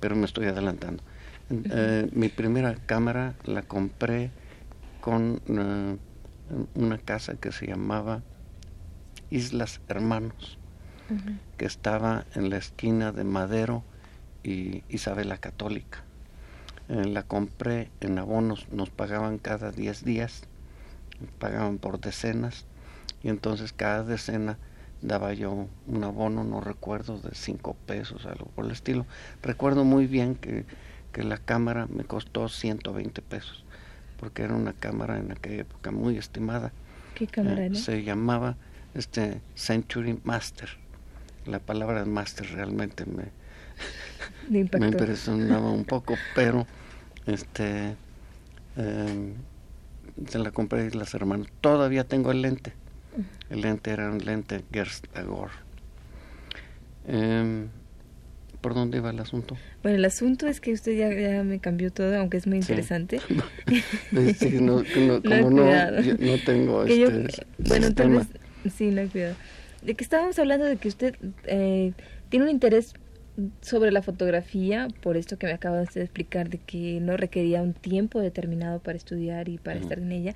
Pero 0.00 0.16
me 0.16 0.24
estoy 0.24 0.46
adelantando 0.46 1.02
eh, 1.50 2.08
mi 2.12 2.28
primera 2.28 2.74
cámara 2.74 3.34
la 3.44 3.62
compré 3.62 4.30
con 5.00 5.40
eh, 5.48 5.96
una 6.74 6.98
casa 6.98 7.34
que 7.34 7.52
se 7.52 7.66
llamaba 7.66 8.22
Islas 9.30 9.80
Hermanos, 9.88 10.58
que 11.56 11.66
estaba 11.66 12.24
en 12.34 12.48
la 12.50 12.56
esquina 12.56 13.12
de 13.12 13.24
Madero 13.24 13.84
y 14.42 14.82
Isabela 14.88 15.38
Católica. 15.38 16.04
eh, 16.88 17.04
la 17.06 17.22
compré 17.22 17.90
en 18.00 18.18
abonos, 18.18 18.66
nos 18.70 18.90
pagaban 18.90 19.38
cada 19.38 19.70
10 19.72 20.04
días, 20.04 20.42
pagaban 21.38 21.78
por 21.78 22.00
decenas, 22.00 22.66
y 23.22 23.28
entonces 23.28 23.72
cada 23.72 24.04
decena 24.04 24.58
daba 25.00 25.32
yo 25.34 25.68
un 25.86 26.04
abono, 26.04 26.44
no 26.44 26.60
recuerdo, 26.60 27.18
de 27.18 27.34
5 27.34 27.76
pesos, 27.86 28.26
algo 28.26 28.46
por 28.54 28.64
el 28.64 28.70
estilo. 28.72 29.06
Recuerdo 29.42 29.84
muy 29.84 30.06
bien 30.06 30.34
que, 30.34 30.64
que 31.12 31.22
la 31.22 31.38
cámara 31.38 31.86
me 31.86 32.04
costó 32.04 32.48
120 32.48 33.22
pesos, 33.22 33.64
porque 34.18 34.42
era 34.42 34.54
una 34.54 34.72
cámara 34.72 35.18
en 35.18 35.30
aquella 35.30 35.62
época 35.62 35.90
muy 35.90 36.16
estimada. 36.16 36.72
¿Qué 37.14 37.26
cámara 37.26 37.66
eh, 37.66 37.74
Se 37.74 38.02
llamaba 38.02 38.56
este 38.94 39.40
Century 39.54 40.18
Master. 40.24 40.70
La 41.46 41.58
palabra 41.58 42.04
master 42.04 42.50
realmente 42.52 43.04
me, 43.04 43.24
me 44.48 44.58
impresionaba 44.86 45.70
un 45.70 45.84
poco, 45.84 46.14
pero 46.34 46.66
este 47.26 47.96
em, 48.76 49.34
se 50.28 50.38
la 50.38 50.50
compré 50.50 50.86
y 50.86 50.90
las 50.90 51.14
hermanas. 51.14 51.48
Todavía 51.60 52.04
tengo 52.04 52.30
el 52.30 52.42
lente. 52.42 52.72
El 53.50 53.60
lente 53.60 53.90
era 53.90 54.10
un 54.10 54.18
lente 54.18 54.64
Gerst 54.72 55.14
Agor. 55.16 55.50
¿Por 58.62 58.74
dónde 58.74 59.00
va 59.00 59.10
el 59.10 59.18
asunto? 59.18 59.56
Bueno, 59.82 59.98
el 59.98 60.04
asunto 60.04 60.46
es 60.46 60.60
que 60.60 60.72
usted 60.72 60.96
ya, 60.96 61.42
me 61.42 61.58
cambió 61.58 61.92
todo, 61.92 62.16
aunque 62.16 62.36
es 62.36 62.46
muy 62.46 62.58
interesante. 62.58 63.20
sí, 64.38 64.50
no, 64.60 64.84
como 65.24 65.50
no, 65.50 65.90
no, 65.90 66.38
tengo 66.46 66.84
este, 66.84 67.44
Bueno, 67.58 67.86
entonces, 67.88 68.28
sí, 68.74 68.90
no 68.92 69.06
cuidado. 69.08 69.34
De 69.82 69.94
que 69.94 70.04
estábamos 70.04 70.38
hablando 70.38 70.64
de 70.64 70.76
que 70.76 70.86
usted 70.86 71.16
eh, 71.46 71.92
tiene 72.28 72.44
un 72.44 72.50
interés 72.52 72.94
sobre 73.62 73.90
la 73.90 74.00
fotografía, 74.00 74.88
por 75.00 75.16
esto 75.16 75.38
que 75.38 75.46
me 75.46 75.52
acaba 75.52 75.78
de 75.78 76.02
explicar, 76.02 76.48
de 76.48 76.58
que 76.58 77.00
no 77.00 77.16
requería 77.16 77.62
un 77.62 77.72
tiempo 77.72 78.20
determinado 78.20 78.78
para 78.78 78.96
estudiar 78.96 79.48
y 79.48 79.58
para 79.58 79.80
estar 79.80 79.98
en 79.98 80.12
ella, 80.12 80.34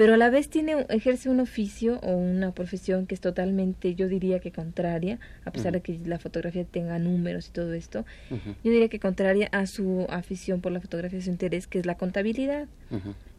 pero 0.00 0.14
a 0.14 0.16
la 0.16 0.30
vez 0.30 0.48
tiene 0.48 0.86
ejerce 0.88 1.28
un 1.28 1.40
oficio 1.40 1.98
o 1.98 2.16
una 2.16 2.52
profesión 2.52 3.06
que 3.06 3.14
es 3.14 3.20
totalmente, 3.20 3.94
yo 3.94 4.08
diría 4.08 4.38
que 4.38 4.50
contraria, 4.50 5.18
a 5.44 5.50
pesar 5.50 5.74
de 5.74 5.82
que 5.82 6.00
la 6.06 6.18
fotografía 6.18 6.64
tenga 6.64 6.98
números 6.98 7.48
y 7.48 7.50
todo 7.50 7.74
esto, 7.74 8.06
yo 8.30 8.70
diría 8.70 8.88
que 8.88 8.98
contraria 8.98 9.50
a 9.52 9.66
su 9.66 10.06
afición 10.08 10.62
por 10.62 10.72
la 10.72 10.80
fotografía, 10.80 11.20
su 11.20 11.28
interés, 11.28 11.66
que 11.66 11.80
es 11.80 11.84
la 11.84 11.98
contabilidad. 11.98 12.66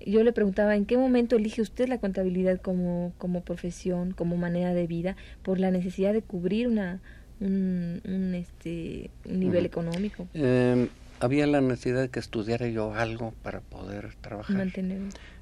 Yo 0.05 0.23
le 0.23 0.33
preguntaba, 0.33 0.75
¿en 0.75 0.85
qué 0.85 0.97
momento 0.97 1.35
elige 1.35 1.63
usted 1.63 1.89
la 1.89 1.97
contabilidad 1.97 2.61
como, 2.61 3.11
como 3.17 3.41
profesión, 3.41 4.11
como 4.11 4.37
manera 4.37 4.75
de 4.75 4.85
vida, 4.85 5.15
por 5.41 5.59
la 5.59 5.71
necesidad 5.71 6.13
de 6.13 6.21
cubrir 6.21 6.67
una 6.67 7.01
un, 7.39 8.33
este, 8.35 9.09
nivel 9.25 9.65
económico. 9.65 10.27
Em, 10.35 10.89
había 11.19 11.47
la 11.47 11.59
necesidad 11.59 12.01
de 12.01 12.09
que 12.09 12.19
estudiara 12.19 12.67
yo 12.67 12.93
algo 12.93 13.33
para 13.41 13.61
poder 13.61 14.13
trabajar. 14.21 14.55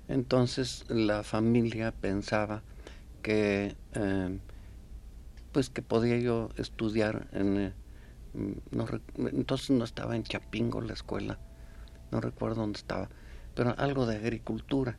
Entonces 0.10 0.84
la 0.90 1.24
familia 1.24 1.94
pensaba 1.94 2.62
que 3.22 3.76
em, 3.94 4.40
pues 5.54 5.70
que 5.70 5.82
podía 5.82 6.18
yo 6.18 6.50
estudiar 6.58 7.28
en 7.32 7.58
eh, 7.58 7.74
no, 8.72 8.86
entonces 9.32 9.70
no 9.72 9.86
estaba 9.86 10.16
en 10.16 10.24
Chapingo 10.24 10.82
la 10.82 10.94
escuela 10.94 11.40
no 12.12 12.22
recuerdo 12.22 12.62
dónde 12.62 12.78
estaba 12.78 13.10
pero 13.56 13.74
algo 13.78 14.06
de 14.06 14.18
agricultura 14.18 14.98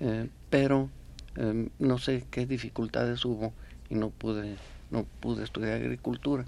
eh, 0.00 0.30
pero 0.48 0.88
em, 1.36 1.68
no 1.78 1.98
sé 1.98 2.24
qué 2.30 2.46
dificultades 2.46 3.24
hubo 3.24 3.52
y 3.90 3.94
no 3.96 4.10
pude 4.10 4.56
no 4.90 5.04
pude 5.20 5.44
estudiar 5.44 5.74
agricultura. 5.74 6.44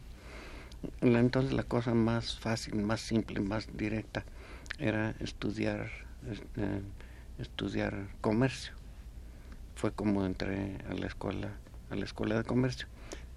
Entonces 1.00 1.52
la 1.52 1.64
cosa 1.64 1.94
más 1.94 2.38
fácil, 2.38 2.76
más 2.76 3.00
simple, 3.00 3.40
más 3.40 3.68
directa 3.76 4.24
era 4.78 5.14
estudiar, 5.20 5.90
eh, 6.56 6.80
estudiar 7.40 8.08
comercio. 8.20 8.72
Fue 9.74 9.92
como 9.92 10.26
entré 10.26 10.78
a 10.88 10.94
la 10.94 11.06
escuela, 11.06 11.52
a 11.90 11.96
la 11.96 12.04
escuela 12.04 12.36
de 12.36 12.44
comercio. 12.44 12.86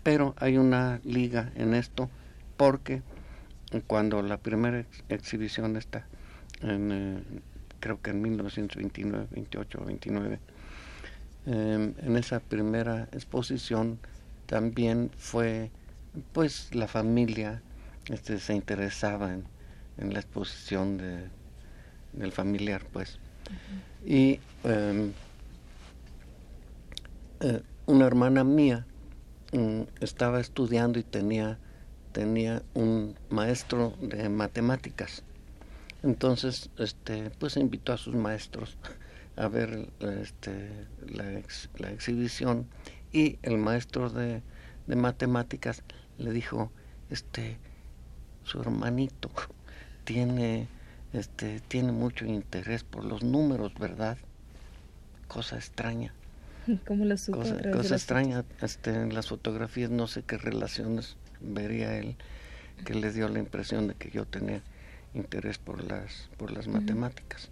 Pero 0.04 0.36
hay 0.38 0.58
una 0.58 1.00
liga 1.04 1.52
en 1.56 1.74
esto 1.74 2.10
porque 2.58 3.02
cuando 3.88 4.22
la 4.22 4.38
primera 4.38 4.86
exhibición 5.10 5.78
está, 5.78 6.06
en, 6.62 6.92
eh, 6.92 7.24
creo 7.80 8.02
que 8.02 8.12
en 8.12 8.22
1929, 8.22 9.28
28 9.32 9.86
29, 9.86 10.40
en 11.46 12.16
esa 12.16 12.40
primera 12.40 13.10
exposición 13.12 14.00
también 14.46 15.12
fue 15.18 15.72
pues 16.32 16.74
la 16.74 16.88
familia 16.88 17.62
este 18.10 18.40
se 18.40 18.54
interesaba 18.54 19.34
en, 19.98 20.14
la 20.14 20.20
exposición 20.20 20.98
de, 20.98 21.28
del 22.14 22.32
familiar 22.32 22.86
pues 22.92 23.20
y 24.06 24.40
em, 24.64 25.12
eh, 27.40 27.62
una 27.86 28.06
hermana 28.06 28.44
mía 28.44 28.86
mm, 29.52 29.82
estaba 30.02 30.40
estudiando 30.40 31.00
y 31.00 31.04
tenía 31.04 31.60
tenía 32.12 32.62
un 32.76 33.16
maestro 33.30 33.96
de 34.00 34.30
matemáticas. 34.30 35.24
Entonces 36.04 36.70
este 36.78 37.32
pues 37.32 37.58
invitó 37.58 37.94
a 37.94 37.98
sus 37.98 38.16
maestros 38.16 38.78
a 39.36 39.48
ver 39.48 39.90
este, 40.00 40.70
la, 41.08 41.42
la 41.78 41.92
exhibición 41.92 42.68
y 43.12 43.38
el 43.44 43.58
maestro 43.58 44.10
de, 44.10 44.42
matemáticas 44.88 45.84
le 46.18 46.32
dijo, 46.32 46.72
este, 47.10 47.58
su 48.44 48.60
hermanito 48.60 49.30
tiene, 50.04 50.68
este, 51.14 51.60
tiene 51.62 51.92
mucho 51.92 52.26
interés 52.26 52.84
por 52.84 53.06
los 53.06 53.24
números, 53.24 53.74
¿verdad? 53.76 54.18
Cosa 55.28 55.56
extraña. 55.56 56.14
¿Cómo 56.88 57.06
lo 57.06 57.18
supo? 57.18 57.40
Cosa, 57.40 57.96
extraña, 57.96 58.44
este, 58.62 58.94
en 58.94 59.14
las 59.14 59.28
fotografías 59.28 59.90
no 59.90 60.08
sé 60.08 60.24
qué 60.24 60.38
relaciones 60.38 61.18
vería 61.40 61.98
él 61.98 62.16
que 62.86 62.96
le 62.96 63.12
dio 63.12 63.28
la 63.30 63.40
impresión 63.40 63.88
de 63.88 63.96
que 63.96 64.10
yo 64.10 64.26
tenía 64.26 64.62
interés 65.14 65.58
por 65.58 65.84
las 65.84 66.30
por 66.38 66.52
las 66.52 66.68
matemáticas. 66.68 67.50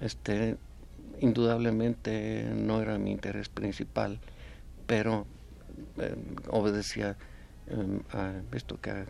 Este 0.00 0.56
indudablemente 1.20 2.50
no 2.54 2.80
era 2.80 2.98
mi 2.98 3.10
interés 3.10 3.48
principal 3.48 4.18
pero 4.90 5.24
eh, 5.98 6.16
obedecía 6.48 7.16
em, 7.68 8.00
a 8.12 8.32
esto 8.56 8.80
que 8.80 9.04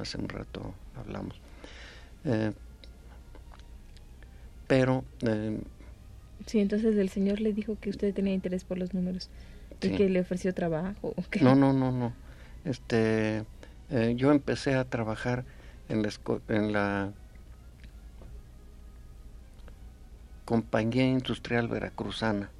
hace 0.00 0.18
un 0.18 0.28
rato 0.28 0.72
hablamos. 0.94 1.40
Eh, 2.24 2.52
pero... 4.66 5.04
Em, 5.22 5.60
sí, 6.46 6.60
entonces 6.60 6.96
el 6.96 7.08
Señor 7.08 7.40
le 7.40 7.52
dijo 7.52 7.76
que 7.80 7.90
usted 7.90 8.14
tenía 8.14 8.34
interés 8.34 8.64
por 8.64 8.78
los 8.78 8.94
números 8.94 9.30
y 9.80 9.90
que 9.90 10.08
le 10.08 10.20
ofreció 10.20 10.54
trabajo. 10.54 11.14
No, 11.40 11.54
no, 11.54 11.72
no, 11.72 11.92
no. 11.92 12.12
Este, 12.64 13.44
eh, 13.90 14.14
yo 14.16 14.30
empecé 14.32 14.74
a 14.74 14.84
trabajar 14.84 15.44
en 15.88 16.02
la, 16.02 16.10
en 16.48 16.72
la 16.72 17.12
compañía 20.44 21.06
industrial 21.06 21.68
veracruzana 21.68 22.50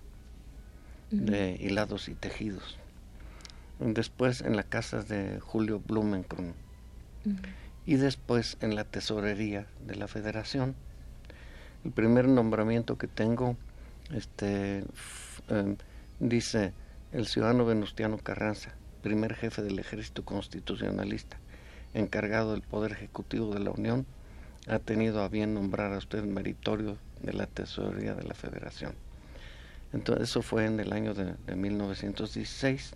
de 1.11 1.57
hilados 1.61 2.09
y 2.09 2.15
tejidos. 2.15 2.79
Después 3.79 4.41
en 4.41 4.57
la 4.57 4.63
casa 4.63 5.03
de 5.03 5.41
Julio 5.41 5.83
Blumenkron. 5.87 6.55
Y 7.85 7.97
después 7.97 8.57
en 8.61 8.75
la 8.75 8.85
tesorería 8.85 9.67
de 9.87 9.97
la 9.97 10.09
federación. 10.09 10.75
El 11.87 11.93
primer 11.93 12.27
nombramiento 12.27 12.99
que 12.99 13.07
tengo 13.07 13.57
este, 14.13 14.83
em, 15.49 15.77
dice 16.19 16.73
el 17.13 17.29
ciudadano 17.29 17.65
Venustiano 17.65 18.19
Carranza, 18.19 18.75
primer 19.05 19.37
jefe 19.37 19.63
del 19.63 19.79
ejército 19.79 20.25
constitucionalista, 20.25 21.39
encargado 21.95 22.51
del 22.55 22.63
Poder 22.63 22.91
Ejecutivo 22.91 23.55
de 23.55 23.61
la 23.61 23.71
Unión, 23.71 24.05
ha 24.67 24.81
tenido 24.81 25.23
a 25.23 25.29
bien 25.29 25.55
nombrar 25.55 25.93
a 25.93 25.99
usted 25.99 26.25
meritorio 26.25 26.99
de 27.23 27.33
la 27.35 27.47
tesorería 27.47 28.17
de 28.17 28.25
la 28.25 28.35
federación. 28.35 28.93
Entonces 29.93 30.29
eso 30.29 30.43
fue 30.43 30.67
en 30.67 30.81
el 30.81 30.93
año 30.93 31.15
de, 31.15 31.37
1916. 31.55 32.95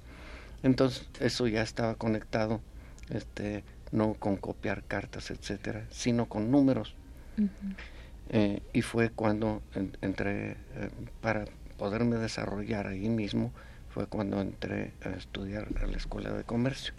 Entonces 0.65 1.09
eso 1.21 1.47
ya 1.47 1.63
estaba 1.63 1.95
conectado, 1.95 2.61
este, 3.09 3.63
no 3.93 4.15
con 4.15 4.37
copiar 4.37 4.83
cartas, 4.83 5.31
etcétera, 5.31 5.87
sino 5.93 6.29
con 6.29 6.51
números. 6.51 6.97
Eh, 8.33 8.63
y 8.73 8.83
fue 8.83 9.11
cuando 9.11 9.61
entré, 10.03 10.53
eh, 10.53 10.91
para 11.21 11.45
poderme 11.77 12.17
desarrollar 12.17 12.87
ahí 12.87 13.09
mismo, 13.09 13.53
fue 13.89 14.07
cuando 14.07 14.41
entré 14.41 14.95
a 15.03 15.11
estudiar 15.11 15.69
a 15.83 15.87
la 15.87 15.97
escuela 15.97 16.33
de 16.33 16.45
comercio. 16.45 16.95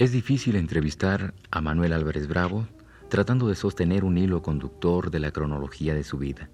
Es 0.00 0.12
difícil 0.12 0.56
entrevistar 0.56 1.34
a 1.50 1.60
Manuel 1.60 1.92
Álvarez 1.92 2.26
Bravo 2.26 2.66
tratando 3.10 3.48
de 3.48 3.54
sostener 3.54 4.02
un 4.02 4.16
hilo 4.16 4.40
conductor 4.40 5.10
de 5.10 5.20
la 5.20 5.30
cronología 5.30 5.94
de 5.94 6.04
su 6.04 6.16
vida. 6.16 6.48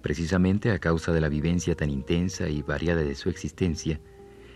Precisamente 0.00 0.70
a 0.70 0.78
causa 0.78 1.12
de 1.12 1.20
la 1.20 1.28
vivencia 1.28 1.74
tan 1.74 1.90
intensa 1.90 2.48
y 2.48 2.62
variada 2.62 3.02
de 3.02 3.14
su 3.16 3.28
existencia, 3.28 4.00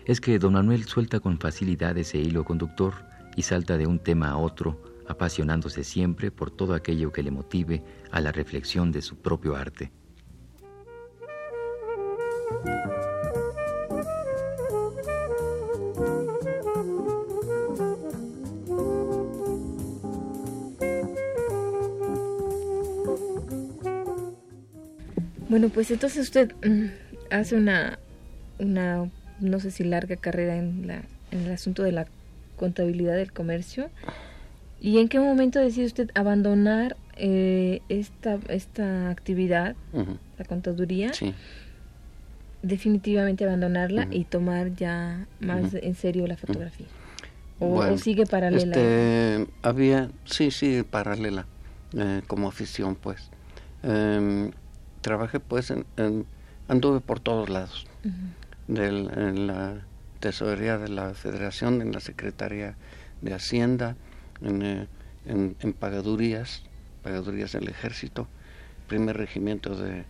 es 0.05 0.19
que 0.19 0.39
don 0.39 0.53
Manuel 0.53 0.85
suelta 0.85 1.19
con 1.19 1.37
facilidad 1.37 1.95
ese 1.95 2.17
hilo 2.17 2.43
conductor 2.45 2.95
y 3.35 3.43
salta 3.43 3.77
de 3.77 3.85
un 3.85 3.99
tema 3.99 4.29
a 4.29 4.37
otro, 4.37 4.81
apasionándose 5.07 5.83
siempre 5.83 6.31
por 6.31 6.49
todo 6.49 6.73
aquello 6.73 7.11
que 7.11 7.21
le 7.21 7.29
motive 7.29 7.83
a 8.09 8.21
la 8.21 8.31
reflexión 8.31 8.91
de 8.91 9.03
su 9.03 9.17
propio 9.17 9.55
arte. 9.55 9.91
Pues 25.73 25.91
entonces 25.91 26.23
usted 26.23 26.53
mm, 26.65 26.87
hace 27.31 27.55
una, 27.55 27.99
una, 28.59 29.09
no 29.39 29.59
sé 29.59 29.71
si 29.71 29.83
larga 29.83 30.15
carrera 30.15 30.57
en, 30.57 30.87
la, 30.87 31.01
en 31.31 31.45
el 31.45 31.51
asunto 31.51 31.83
de 31.83 31.91
la 31.91 32.07
contabilidad 32.57 33.15
del 33.15 33.31
comercio. 33.31 33.89
¿Y 34.79 34.99
en 34.99 35.07
qué 35.07 35.19
momento 35.19 35.59
decide 35.59 35.85
usted 35.85 36.09
abandonar 36.13 36.97
eh, 37.15 37.81
esta, 37.87 38.37
esta 38.49 39.09
actividad, 39.09 39.75
la 40.37 40.45
contaduría? 40.45 41.13
Sí. 41.13 41.33
Definitivamente 42.61 43.45
abandonarla 43.45 44.07
y 44.11 44.25
tomar 44.25 44.75
ya 44.75 45.25
más 45.39 45.73
en 45.73 45.95
serio 45.95 46.27
la 46.27 46.35
fotografía. 46.35 46.87
O, 47.59 47.97
sigue 47.97 48.25
paralela? 48.25 48.75
Este, 48.75 49.47
había, 49.61 50.09
sí, 50.25 50.51
sí, 50.51 50.83
paralela, 50.83 51.45
eh, 51.95 52.21
como 52.27 52.49
afición, 52.49 52.95
pues. 52.95 53.29
Em, 53.83 54.51
trabajé 55.03 55.39
pues 55.39 55.69
en, 55.69 56.25
anduve 56.67 57.01
por 57.01 57.19
todos 57.19 57.49
lados. 57.49 57.85
En 58.67 59.47
la 59.47 59.81
tesorería 60.19 60.77
de 60.77 60.87
la 60.87 61.13
federación 61.13 61.81
en 61.81 61.91
la 61.91 61.99
secretaría 61.99 62.75
de 63.21 63.33
hacienda 63.33 63.97
en, 64.41 64.87
en, 65.25 65.73
pagadurías 65.73 66.63
pagadurías 67.03 67.51
del 67.51 67.67
ejército 67.67 68.29
primer 68.87 69.17
regimiento 69.17 69.75
de, 69.75 70.05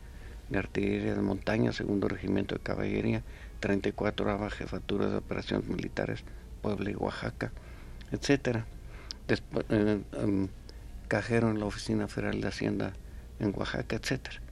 artillería 0.56 1.16
de 1.16 1.22
montaña 1.24 1.74
segundo 1.74 2.08
regimiento 2.08 2.54
de 2.54 2.62
caballería 2.62 3.24
34 3.60 4.50
jefatura 4.52 5.10
de 5.10 5.18
operaciones 5.18 5.68
militares 5.68 6.24
Puebla 6.62 6.92
y 6.92 6.96
Oaxaca 6.96 7.52
etcétera. 8.12 8.68
Después 9.28 9.66
eh, 9.70 10.00
em, 10.22 10.48
cajero 11.08 11.50
en 11.50 11.60
la 11.60 11.66
oficina 11.66 12.08
federal 12.08 12.40
de 12.40 12.48
hacienda 12.50 12.94
en 13.40 13.52
Oaxaca 13.58 13.96
etcétera 13.96 14.43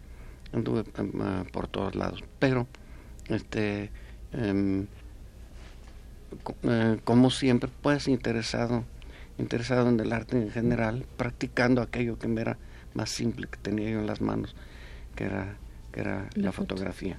anduve 0.54 0.84
em, 0.98 1.46
por 1.52 1.68
todos 1.68 1.96
lados, 1.96 2.24
pero 2.40 2.68
este 3.28 3.92
em, 4.34 4.86
eh, 6.64 7.00
como 7.04 7.30
siempre 7.30 7.70
pues 7.82 8.08
interesado 8.08 8.84
interesado 9.38 9.90
en 9.90 10.00
el 10.00 10.14
arte 10.14 10.38
en 10.38 10.52
general 10.52 11.06
practicando 11.18 11.82
aquello 11.82 12.18
que 12.20 12.28
me 12.28 12.42
era 12.42 12.58
más 12.94 13.10
simple 13.10 13.48
que 13.48 13.58
tenía 13.58 13.90
yo 13.90 14.00
en 14.00 14.08
las 14.08 14.22
manos 14.22 14.56
que 15.16 15.26
era 15.26 15.58
que 15.92 16.00
era 16.00 16.30
la, 16.36 16.54
fotografía. 16.54 17.18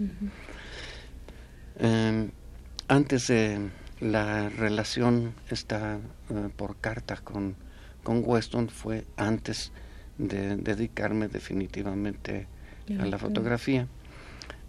Em, 1.79 2.31
antes 2.89 3.29
de 3.29 3.69
la 4.01 4.49
relación 4.49 5.35
está 5.51 5.99
eh, 6.31 6.49
por 6.57 6.77
carta 6.77 7.17
con 7.17 7.55
con 8.03 8.23
Weston 8.25 8.69
fue 8.69 9.05
antes 9.17 9.73
de 10.19 10.57
dedicarme 10.57 11.29
definitivamente 11.29 12.47
a 13.01 13.07
la 13.07 13.19
fotografía. 13.19 13.87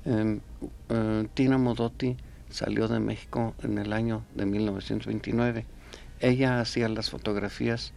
Em, 0.05 0.41
eh, 0.89 1.27
Tina 1.33 1.57
Modotti 1.57 2.17
salió 2.49 2.87
de 2.87 2.99
México 2.99 3.55
en 3.63 3.77
el 3.77 3.93
año 3.93 4.23
de 4.35 4.45
1929. 4.45 5.65
Ella 6.19 6.59
hacía 6.59 6.89
las 6.89 7.09
fotografías 7.09 7.93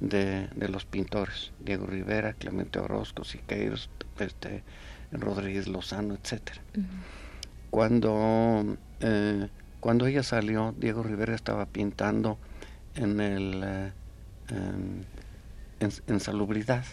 de, 0.00 0.48
los 0.68 0.84
pintores, 0.84 1.52
Diego 1.60 1.86
Rivera, 1.86 2.32
Clemente 2.32 2.78
Orozco, 2.78 3.24
Siqueiros, 3.24 3.90
este, 4.18 4.62
Rodríguez 5.12 5.68
Lozano, 5.68 6.14
etc. 6.14 6.52
Cuando, 7.70 8.76
eh, 9.00 9.48
cuando 9.80 10.06
ella 10.06 10.22
salió, 10.22 10.74
Diego 10.78 11.02
Rivera 11.02 11.34
estaba 11.34 11.66
pintando 11.66 12.38
en 12.94 13.20
el 13.20 13.62
eh, 13.64 13.92
en 15.80 16.20
Salubridad 16.20 16.84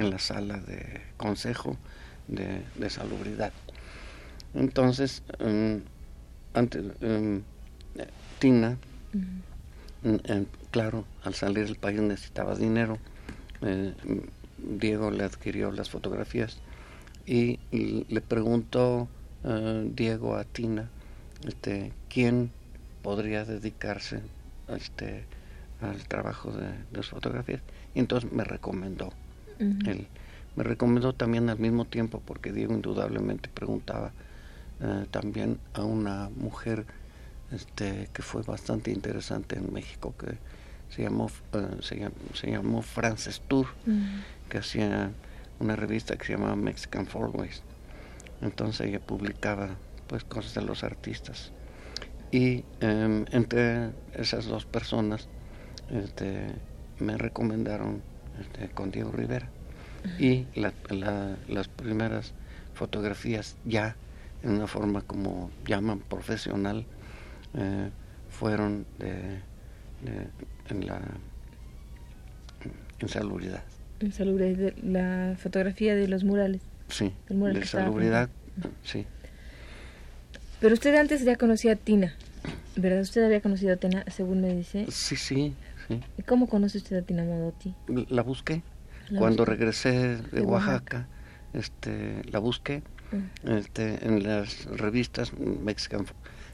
en 0.00 0.10
la 0.10 0.18
sala 0.18 0.56
de 0.56 1.02
consejo 1.18 1.76
de, 2.26 2.90
salubridad. 2.90 3.52
Entonces, 4.54 5.22
em, 5.38 5.82
antes, 6.54 6.84
em, 7.00 7.42
Tina, 8.38 8.78
em, 10.02 10.46
claro, 10.70 11.04
al 11.22 11.34
salir 11.34 11.66
del 11.66 11.76
país 11.76 12.00
necesitaba 12.00 12.54
dinero. 12.54 12.98
Eh, 13.60 13.92
Diego 14.56 15.10
le 15.10 15.24
adquirió 15.24 15.70
las 15.70 15.90
fotografías 15.90 16.58
y, 17.26 17.58
le 17.70 18.20
preguntó 18.22 19.08
eh, 19.44 19.90
Diego 19.94 20.36
a 20.36 20.44
Tina 20.44 20.88
este, 21.46 21.92
quién 22.08 22.50
podría 23.02 23.44
dedicarse 23.44 24.20
este, 24.68 25.24
al 25.82 26.06
trabajo 26.08 26.50
de, 26.52 26.68
de 26.68 26.96
las 26.96 27.08
fotografías. 27.08 27.60
Y 27.94 28.00
entonces 28.00 28.32
me 28.32 28.44
recomendó 28.44 29.12
él 29.60 30.08
me 30.56 30.64
recomendó 30.64 31.12
también 31.12 31.48
al 31.48 31.58
mismo 31.58 31.84
tiempo, 31.84 32.22
porque 32.24 32.52
Diego 32.52 32.74
indudablemente 32.74 33.48
preguntaba 33.48 34.12
eh, 34.80 35.06
también 35.10 35.58
a 35.74 35.84
una 35.84 36.30
mujer 36.36 36.86
este, 37.52 38.08
que 38.12 38.22
fue 38.22 38.42
bastante 38.42 38.90
interesante 38.90 39.56
en 39.56 39.72
México, 39.72 40.14
que 40.18 40.38
se 40.94 41.02
llamó, 41.02 41.30
eh, 41.52 42.08
se, 42.34 42.50
llamó, 42.50 42.82
Frances 42.82 43.40
Tour, 43.46 43.66
que 44.48 44.58
hacía 44.58 45.12
una 45.60 45.76
revista 45.76 46.16
que 46.16 46.26
se 46.26 46.32
llamaba 46.32 46.56
Mexican 46.56 47.06
Ways. 47.12 47.62
Entonces 48.42 48.88
ella 48.88 49.00
publicaba 49.00 49.76
pues 50.08 50.24
cosas 50.24 50.54
de 50.54 50.62
los 50.62 50.82
artistas. 50.82 51.52
Y 52.32 52.64
em, 52.80 53.24
entre 53.32 53.90
esas 54.14 54.46
dos 54.46 54.64
personas 54.64 55.28
este, 55.90 56.46
me 56.98 57.16
recomendaron 57.18 58.02
este, 58.40 58.68
con 58.68 58.90
Diego 58.90 59.12
Rivera. 59.12 59.48
Y 60.18 60.46
las 60.54 61.68
primeras 61.68 62.32
fotografías 62.74 63.56
ya 63.66 63.96
en 64.42 64.52
una 64.52 64.66
forma 64.66 65.02
como 65.02 65.50
llaman 65.66 65.98
profesional 66.00 66.86
eh, 67.54 67.90
fueron 68.30 68.86
de, 68.98 69.40
en 70.70 70.86
la 70.86 71.00
en 73.00 73.08
salubridad. 73.08 73.62
En 74.00 74.12
salubridad, 74.12 74.72
la 74.82 75.36
fotografía 75.38 75.94
de 75.94 76.08
los 76.08 76.24
murales. 76.24 76.62
Sí, 76.88 77.12
de 77.28 77.64
salubridad, 77.66 78.30
sí. 78.82 79.06
Pero 80.60 80.74
usted 80.74 80.94
antes 80.94 81.24
ya 81.24 81.36
conocía 81.36 81.72
a 81.72 81.76
Tina, 81.76 82.14
¿verdad? 82.76 83.00
Usted 83.00 83.24
había 83.24 83.40
conocido 83.40 83.74
a 83.74 83.76
Tina, 83.76 84.04
según 84.08 84.40
me 84.40 84.54
dice. 84.54 84.86
Sí, 84.90 85.16
sí, 85.16 85.54
¿Y 86.18 86.22
cómo 86.22 86.48
conoce 86.48 86.78
usted 86.78 86.96
a 86.96 87.02
Tina 87.02 87.24
Modotti? 87.24 87.74
La 88.08 88.22
busqué. 88.22 88.62
Cuando 89.18 89.44
regresé 89.44 90.16
de, 90.16 90.40
Oaxaca, 90.40 91.08
este, 91.52 92.22
la 92.30 92.38
busqué 92.38 92.82
mm. 93.10 93.48
este, 93.50 94.06
en 94.06 94.22
las 94.22 94.66
revistas 94.66 95.32
Mexican. 95.36 96.06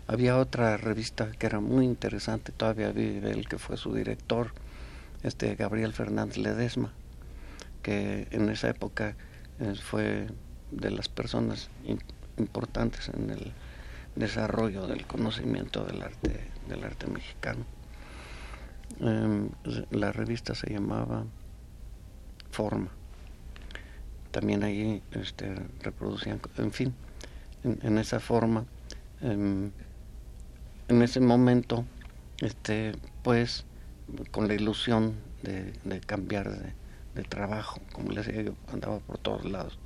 Había 0.06 0.38
otra 0.38 0.78
revista 0.78 1.30
que 1.38 1.46
era 1.46 1.60
muy 1.60 1.84
interesante, 1.84 2.52
todavía 2.52 2.92
vive 2.92 3.30
el 3.30 3.46
que 3.46 3.58
fue 3.58 3.76
su 3.76 3.92
director, 3.92 4.52
este 5.22 5.54
Gabriel 5.54 5.92
Fernández 5.92 6.38
Ledesma, 6.38 6.92
que 7.82 8.26
en 8.30 8.48
esa 8.48 8.70
época 8.70 9.16
eh, 9.60 9.74
fue 9.74 10.28
de 10.70 10.90
las 10.90 11.08
personas 11.08 11.68
importantes 12.38 13.10
en 13.10 13.30
el 13.30 13.52
desarrollo 14.14 14.86
del 14.86 15.06
conocimiento 15.06 15.84
del 15.84 16.02
arte 16.02 16.40
del 16.68 16.84
arte 16.84 17.06
mexicano 17.06 17.66
Em, 19.00 19.50
la 19.90 20.12
revista 20.12 20.54
se 20.54 20.70
llamaba 20.70 21.24
Forma. 22.50 22.88
También 24.30 24.64
ahí 24.64 25.02
este, 25.12 25.54
reproducían, 25.82 26.40
en 26.58 26.72
fin, 26.72 26.94
en, 27.64 27.98
esa 27.98 28.20
forma, 28.20 28.64
em, 29.20 29.70
en 30.88 31.02
ese 31.02 31.20
momento, 31.20 31.84
este, 32.38 32.92
pues, 33.22 33.64
con 34.30 34.48
la 34.48 34.54
ilusión 34.54 35.14
de, 35.42 36.00
cambiar 36.00 36.74
de, 37.14 37.22
trabajo, 37.24 37.80
como 37.92 38.12
les 38.12 38.26
decía 38.26 38.42
yo, 38.42 38.54
andaba 38.72 38.98
por 39.00 39.18
todos 39.18 39.44
lados. 39.44 39.78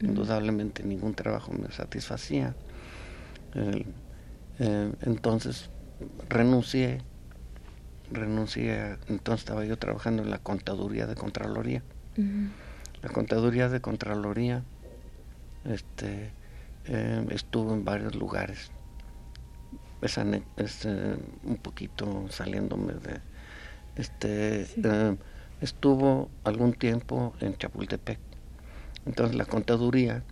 Indudablemente 0.00 0.82
ningún 0.82 1.14
trabajo 1.14 1.52
me 1.52 1.70
satisfacía. 1.70 2.54
Eh, 3.54 3.86
entonces 5.02 5.70
renuncié 6.28 7.02
renuncié, 8.10 8.96
entonces 9.08 9.40
estaba 9.40 9.64
yo 9.64 9.78
trabajando 9.78 10.22
en 10.22 10.30
la 10.30 10.38
contaduría 10.38 11.06
de 11.06 11.14
Contraloría. 11.14 11.82
La 13.02 13.10
contaduría 13.10 13.68
de 13.68 13.80
Contraloría 13.80 14.62
este, 15.64 16.30
eh, 16.86 17.26
estuvo 17.30 17.74
en 17.74 17.84
varios 17.84 18.14
lugares. 18.14 18.70
Es, 20.02 20.16
eh, 20.84 21.16
un 21.44 21.56
poquito 21.56 22.26
saliéndome 22.30 22.94
de... 22.94 23.20
Este, 23.96 24.62
eh, 24.62 25.16
estuvo 25.60 26.30
algún 26.44 26.74
tiempo 26.74 27.34
en 27.40 27.56
Chapultepec. 27.56 28.18
Entonces 29.06 29.36
la 29.36 29.46
contaduría 29.46 30.22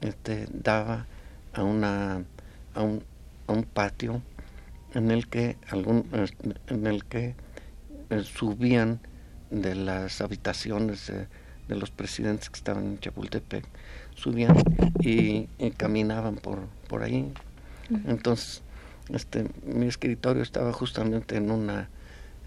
este, 0.00 0.46
daba 0.52 1.06
a, 1.54 1.62
una, 1.62 2.24
a, 2.74 2.82
un, 2.82 3.02
a 3.46 3.52
un 3.52 3.64
patio 3.64 4.22
en 4.96 5.10
el 5.10 5.28
que, 5.28 5.58
algún, 5.68 6.06
en 6.68 6.86
el 6.86 7.04
que 7.04 7.34
subían 8.24 9.00
de 9.50 9.74
las 9.74 10.22
habitaciones 10.22 11.12
de 11.68 11.74
los 11.74 11.90
presidentes 11.90 12.48
que 12.48 12.56
estaban 12.56 12.86
en 12.86 12.98
Chapultepec, 12.98 13.66
subían 14.14 14.56
y, 15.00 15.48
caminaban 15.76 16.36
por, 16.36 16.66
por 16.88 17.02
ahí. 17.02 17.30
Entonces, 18.06 18.62
este, 19.10 19.46
mi 19.66 19.86
escritorio 19.86 20.42
estaba 20.42 20.72
justamente 20.72 21.36
en 21.36 21.50
una, 21.50 21.90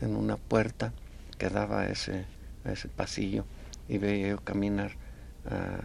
en 0.01 0.15
una 0.15 0.37
puerta 0.37 0.91
que 1.37 1.49
daba 1.49 1.81
a 1.81 1.89
ese, 1.89 2.25
a 2.65 2.71
ese 2.71 2.87
pasillo 2.87 3.45
y 3.87 3.99
veía 3.99 4.29
yo 4.29 4.39
caminar 4.39 4.93
a 5.45 5.77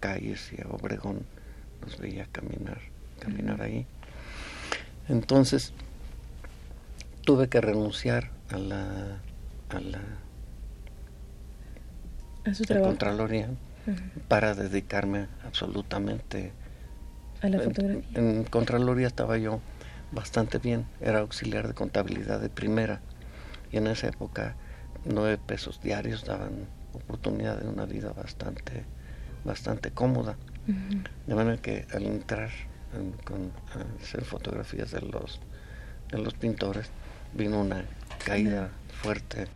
calles 0.00 0.52
y 0.52 0.60
a 0.60 0.66
Obregón, 0.68 1.20
los 1.82 1.96
veía 1.98 2.26
caminar, 2.32 2.80
caminar 3.20 3.62
ahí. 3.62 3.86
Entonces, 5.08 5.72
tuve 7.28 7.50
que 7.50 7.60
renunciar 7.60 8.30
a 8.48 8.56
la, 8.56 9.20
a 9.68 9.80
la 9.80 10.00
a 12.46 12.54
su 12.54 12.64
trabajo. 12.64 12.88
Contraloría 12.88 13.50
para 14.28 14.54
dedicarme 14.54 15.26
absolutamente 15.44 16.52
a 17.42 17.50
la 17.50 17.60
fotografía. 17.60 18.18
En, 18.18 18.44
Contraloría 18.44 19.06
estaba 19.06 19.36
yo 19.36 19.60
bastante 20.10 20.56
bien, 20.56 20.86
era 21.02 21.18
auxiliar 21.18 21.68
de 21.68 21.74
contabilidad 21.74 22.40
de 22.40 22.48
primera 22.48 23.02
y 23.70 23.76
en 23.76 23.88
esa 23.88 24.08
época 24.08 24.56
nueve 25.04 25.36
pesos 25.36 25.82
diarios 25.82 26.24
daban 26.24 26.66
oportunidad 26.94 27.60
de 27.60 27.68
una 27.68 27.84
vida 27.84 28.10
bastante 28.14 28.86
bastante 29.44 29.90
cómoda 29.90 30.38
de 31.26 31.34
manera 31.34 31.60
que 31.60 31.84
al 31.92 32.04
entrar 32.04 32.48
con 33.26 33.52
hacer 34.00 34.24
fotografías 34.24 34.90
de 34.92 35.02
los 35.02 35.40
de 36.10 36.18
los 36.18 36.32
pintores 36.32 36.90
vino 37.34 37.60
una 37.60 37.84
caída 38.24 38.70
fuerte. 39.02 39.46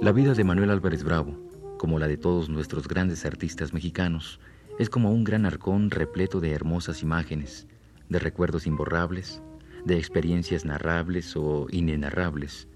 La 0.00 0.12
vida 0.12 0.32
de 0.32 0.42
Manuel 0.42 0.70
Álvarez 0.70 1.04
Bravo, 1.04 1.47
como 1.78 1.98
la 1.98 2.08
de 2.08 2.18
todos 2.18 2.50
nuestros 2.50 2.88
grandes 2.88 3.24
artistas 3.24 3.72
mexicanos, 3.72 4.40
es 4.78 4.90
como 4.90 5.12
un 5.12 5.24
gran 5.24 5.46
arcón 5.46 5.90
repleto 5.90 6.40
de 6.40 6.52
hermosas 6.52 7.02
imágenes, 7.02 7.66
de 8.08 8.18
recuerdos 8.18 8.66
imborrables, 8.66 9.40
de 9.84 9.96
experiencias 9.96 10.64
narrables 10.64 11.34
o 11.36 11.66
inenarrables. 11.70 12.68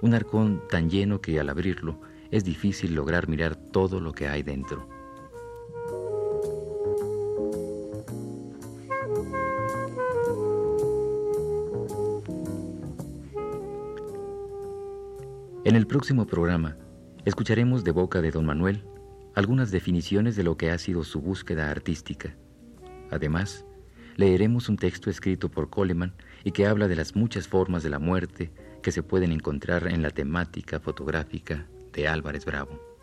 Un 0.00 0.14
arcón 0.14 0.62
tan 0.70 0.88
lleno 0.88 1.20
que 1.20 1.38
al 1.38 1.48
abrirlo 1.48 2.00
es 2.30 2.44
difícil 2.44 2.94
lograr 2.94 3.28
mirar 3.28 3.56
todo 3.56 4.00
lo 4.00 4.12
que 4.12 4.28
hay 4.28 4.42
dentro. 4.42 4.88
En 15.64 15.76
el 15.76 15.86
próximo 15.86 16.26
programa 16.26 16.76
escucharemos 17.24 17.84
de 17.84 17.90
boca 17.90 18.20
de 18.20 18.30
don 18.30 18.44
Manuel 18.44 18.84
algunas 19.34 19.70
definiciones 19.70 20.36
de 20.36 20.44
lo 20.44 20.56
que 20.56 20.70
ha 20.70 20.78
sido 20.78 21.04
su 21.04 21.20
búsqueda 21.20 21.70
artística. 21.70 22.36
Además, 23.10 23.64
leeremos 24.16 24.68
un 24.68 24.76
texto 24.76 25.10
escrito 25.10 25.50
por 25.50 25.70
Coleman 25.70 26.14
y 26.44 26.52
que 26.52 26.66
habla 26.66 26.86
de 26.86 26.96
las 26.96 27.16
muchas 27.16 27.48
formas 27.48 27.82
de 27.82 27.90
la 27.90 27.98
muerte 27.98 28.52
que 28.82 28.92
se 28.92 29.02
pueden 29.02 29.32
encontrar 29.32 29.88
en 29.88 30.02
la 30.02 30.10
temática 30.10 30.78
fotográfica 30.78 31.66
de 31.92 32.06
Álvarez 32.06 32.44
Bravo. 32.44 32.93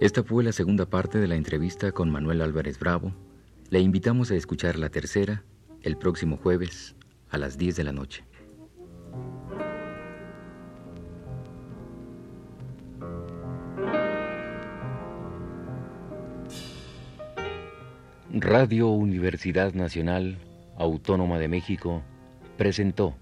Esta 0.00 0.22
fue 0.22 0.44
la 0.44 0.52
segunda 0.52 0.86
parte 0.86 1.18
de 1.18 1.26
la 1.26 1.34
entrevista 1.34 1.90
con 1.90 2.08
Manuel 2.08 2.40
Álvarez 2.40 2.78
Bravo. 2.78 3.12
Le 3.68 3.80
invitamos 3.80 4.30
a 4.30 4.36
escuchar 4.36 4.78
la 4.78 4.90
tercera 4.90 5.42
el 5.82 5.96
próximo 5.98 6.36
jueves 6.36 6.94
a 7.30 7.36
las 7.36 7.58
10 7.58 7.74
de 7.74 7.82
la 7.82 7.90
noche. 7.90 8.24
Radio 18.32 18.90
Universidad 18.90 19.74
Nacional 19.74 20.38
Autónoma 20.76 21.40
de 21.40 21.48
México 21.48 22.04
presentó 22.56 23.16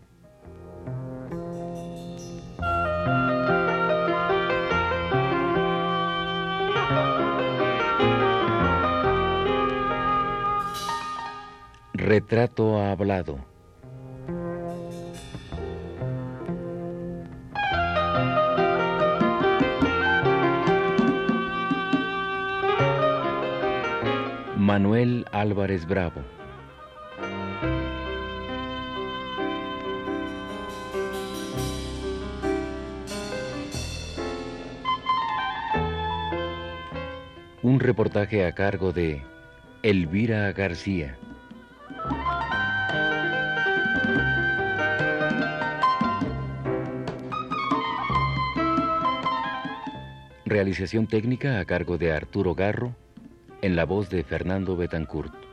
Retrato 12.29 12.81
hablado. 12.81 13.39
Manuel 24.57 25.25
Álvarez 25.31 25.87
Bravo. 25.87 26.21
Un 37.63 37.79
reportaje 37.79 38.45
a 38.45 38.53
cargo 38.53 38.93
de 38.93 39.23
Elvira 39.85 40.51
García. 40.51 41.17
Realización 50.49 51.09
técnica 51.09 51.59
a 51.59 51.65
cargo 51.65 51.99
de 51.99 52.13
Arturo 52.13 52.55
Garro, 52.55 52.95
en 53.63 53.75
la 53.75 53.85
voz 53.85 54.11
de 54.11 54.23
Fernando 54.23 54.77
Betancourt. 54.77 55.46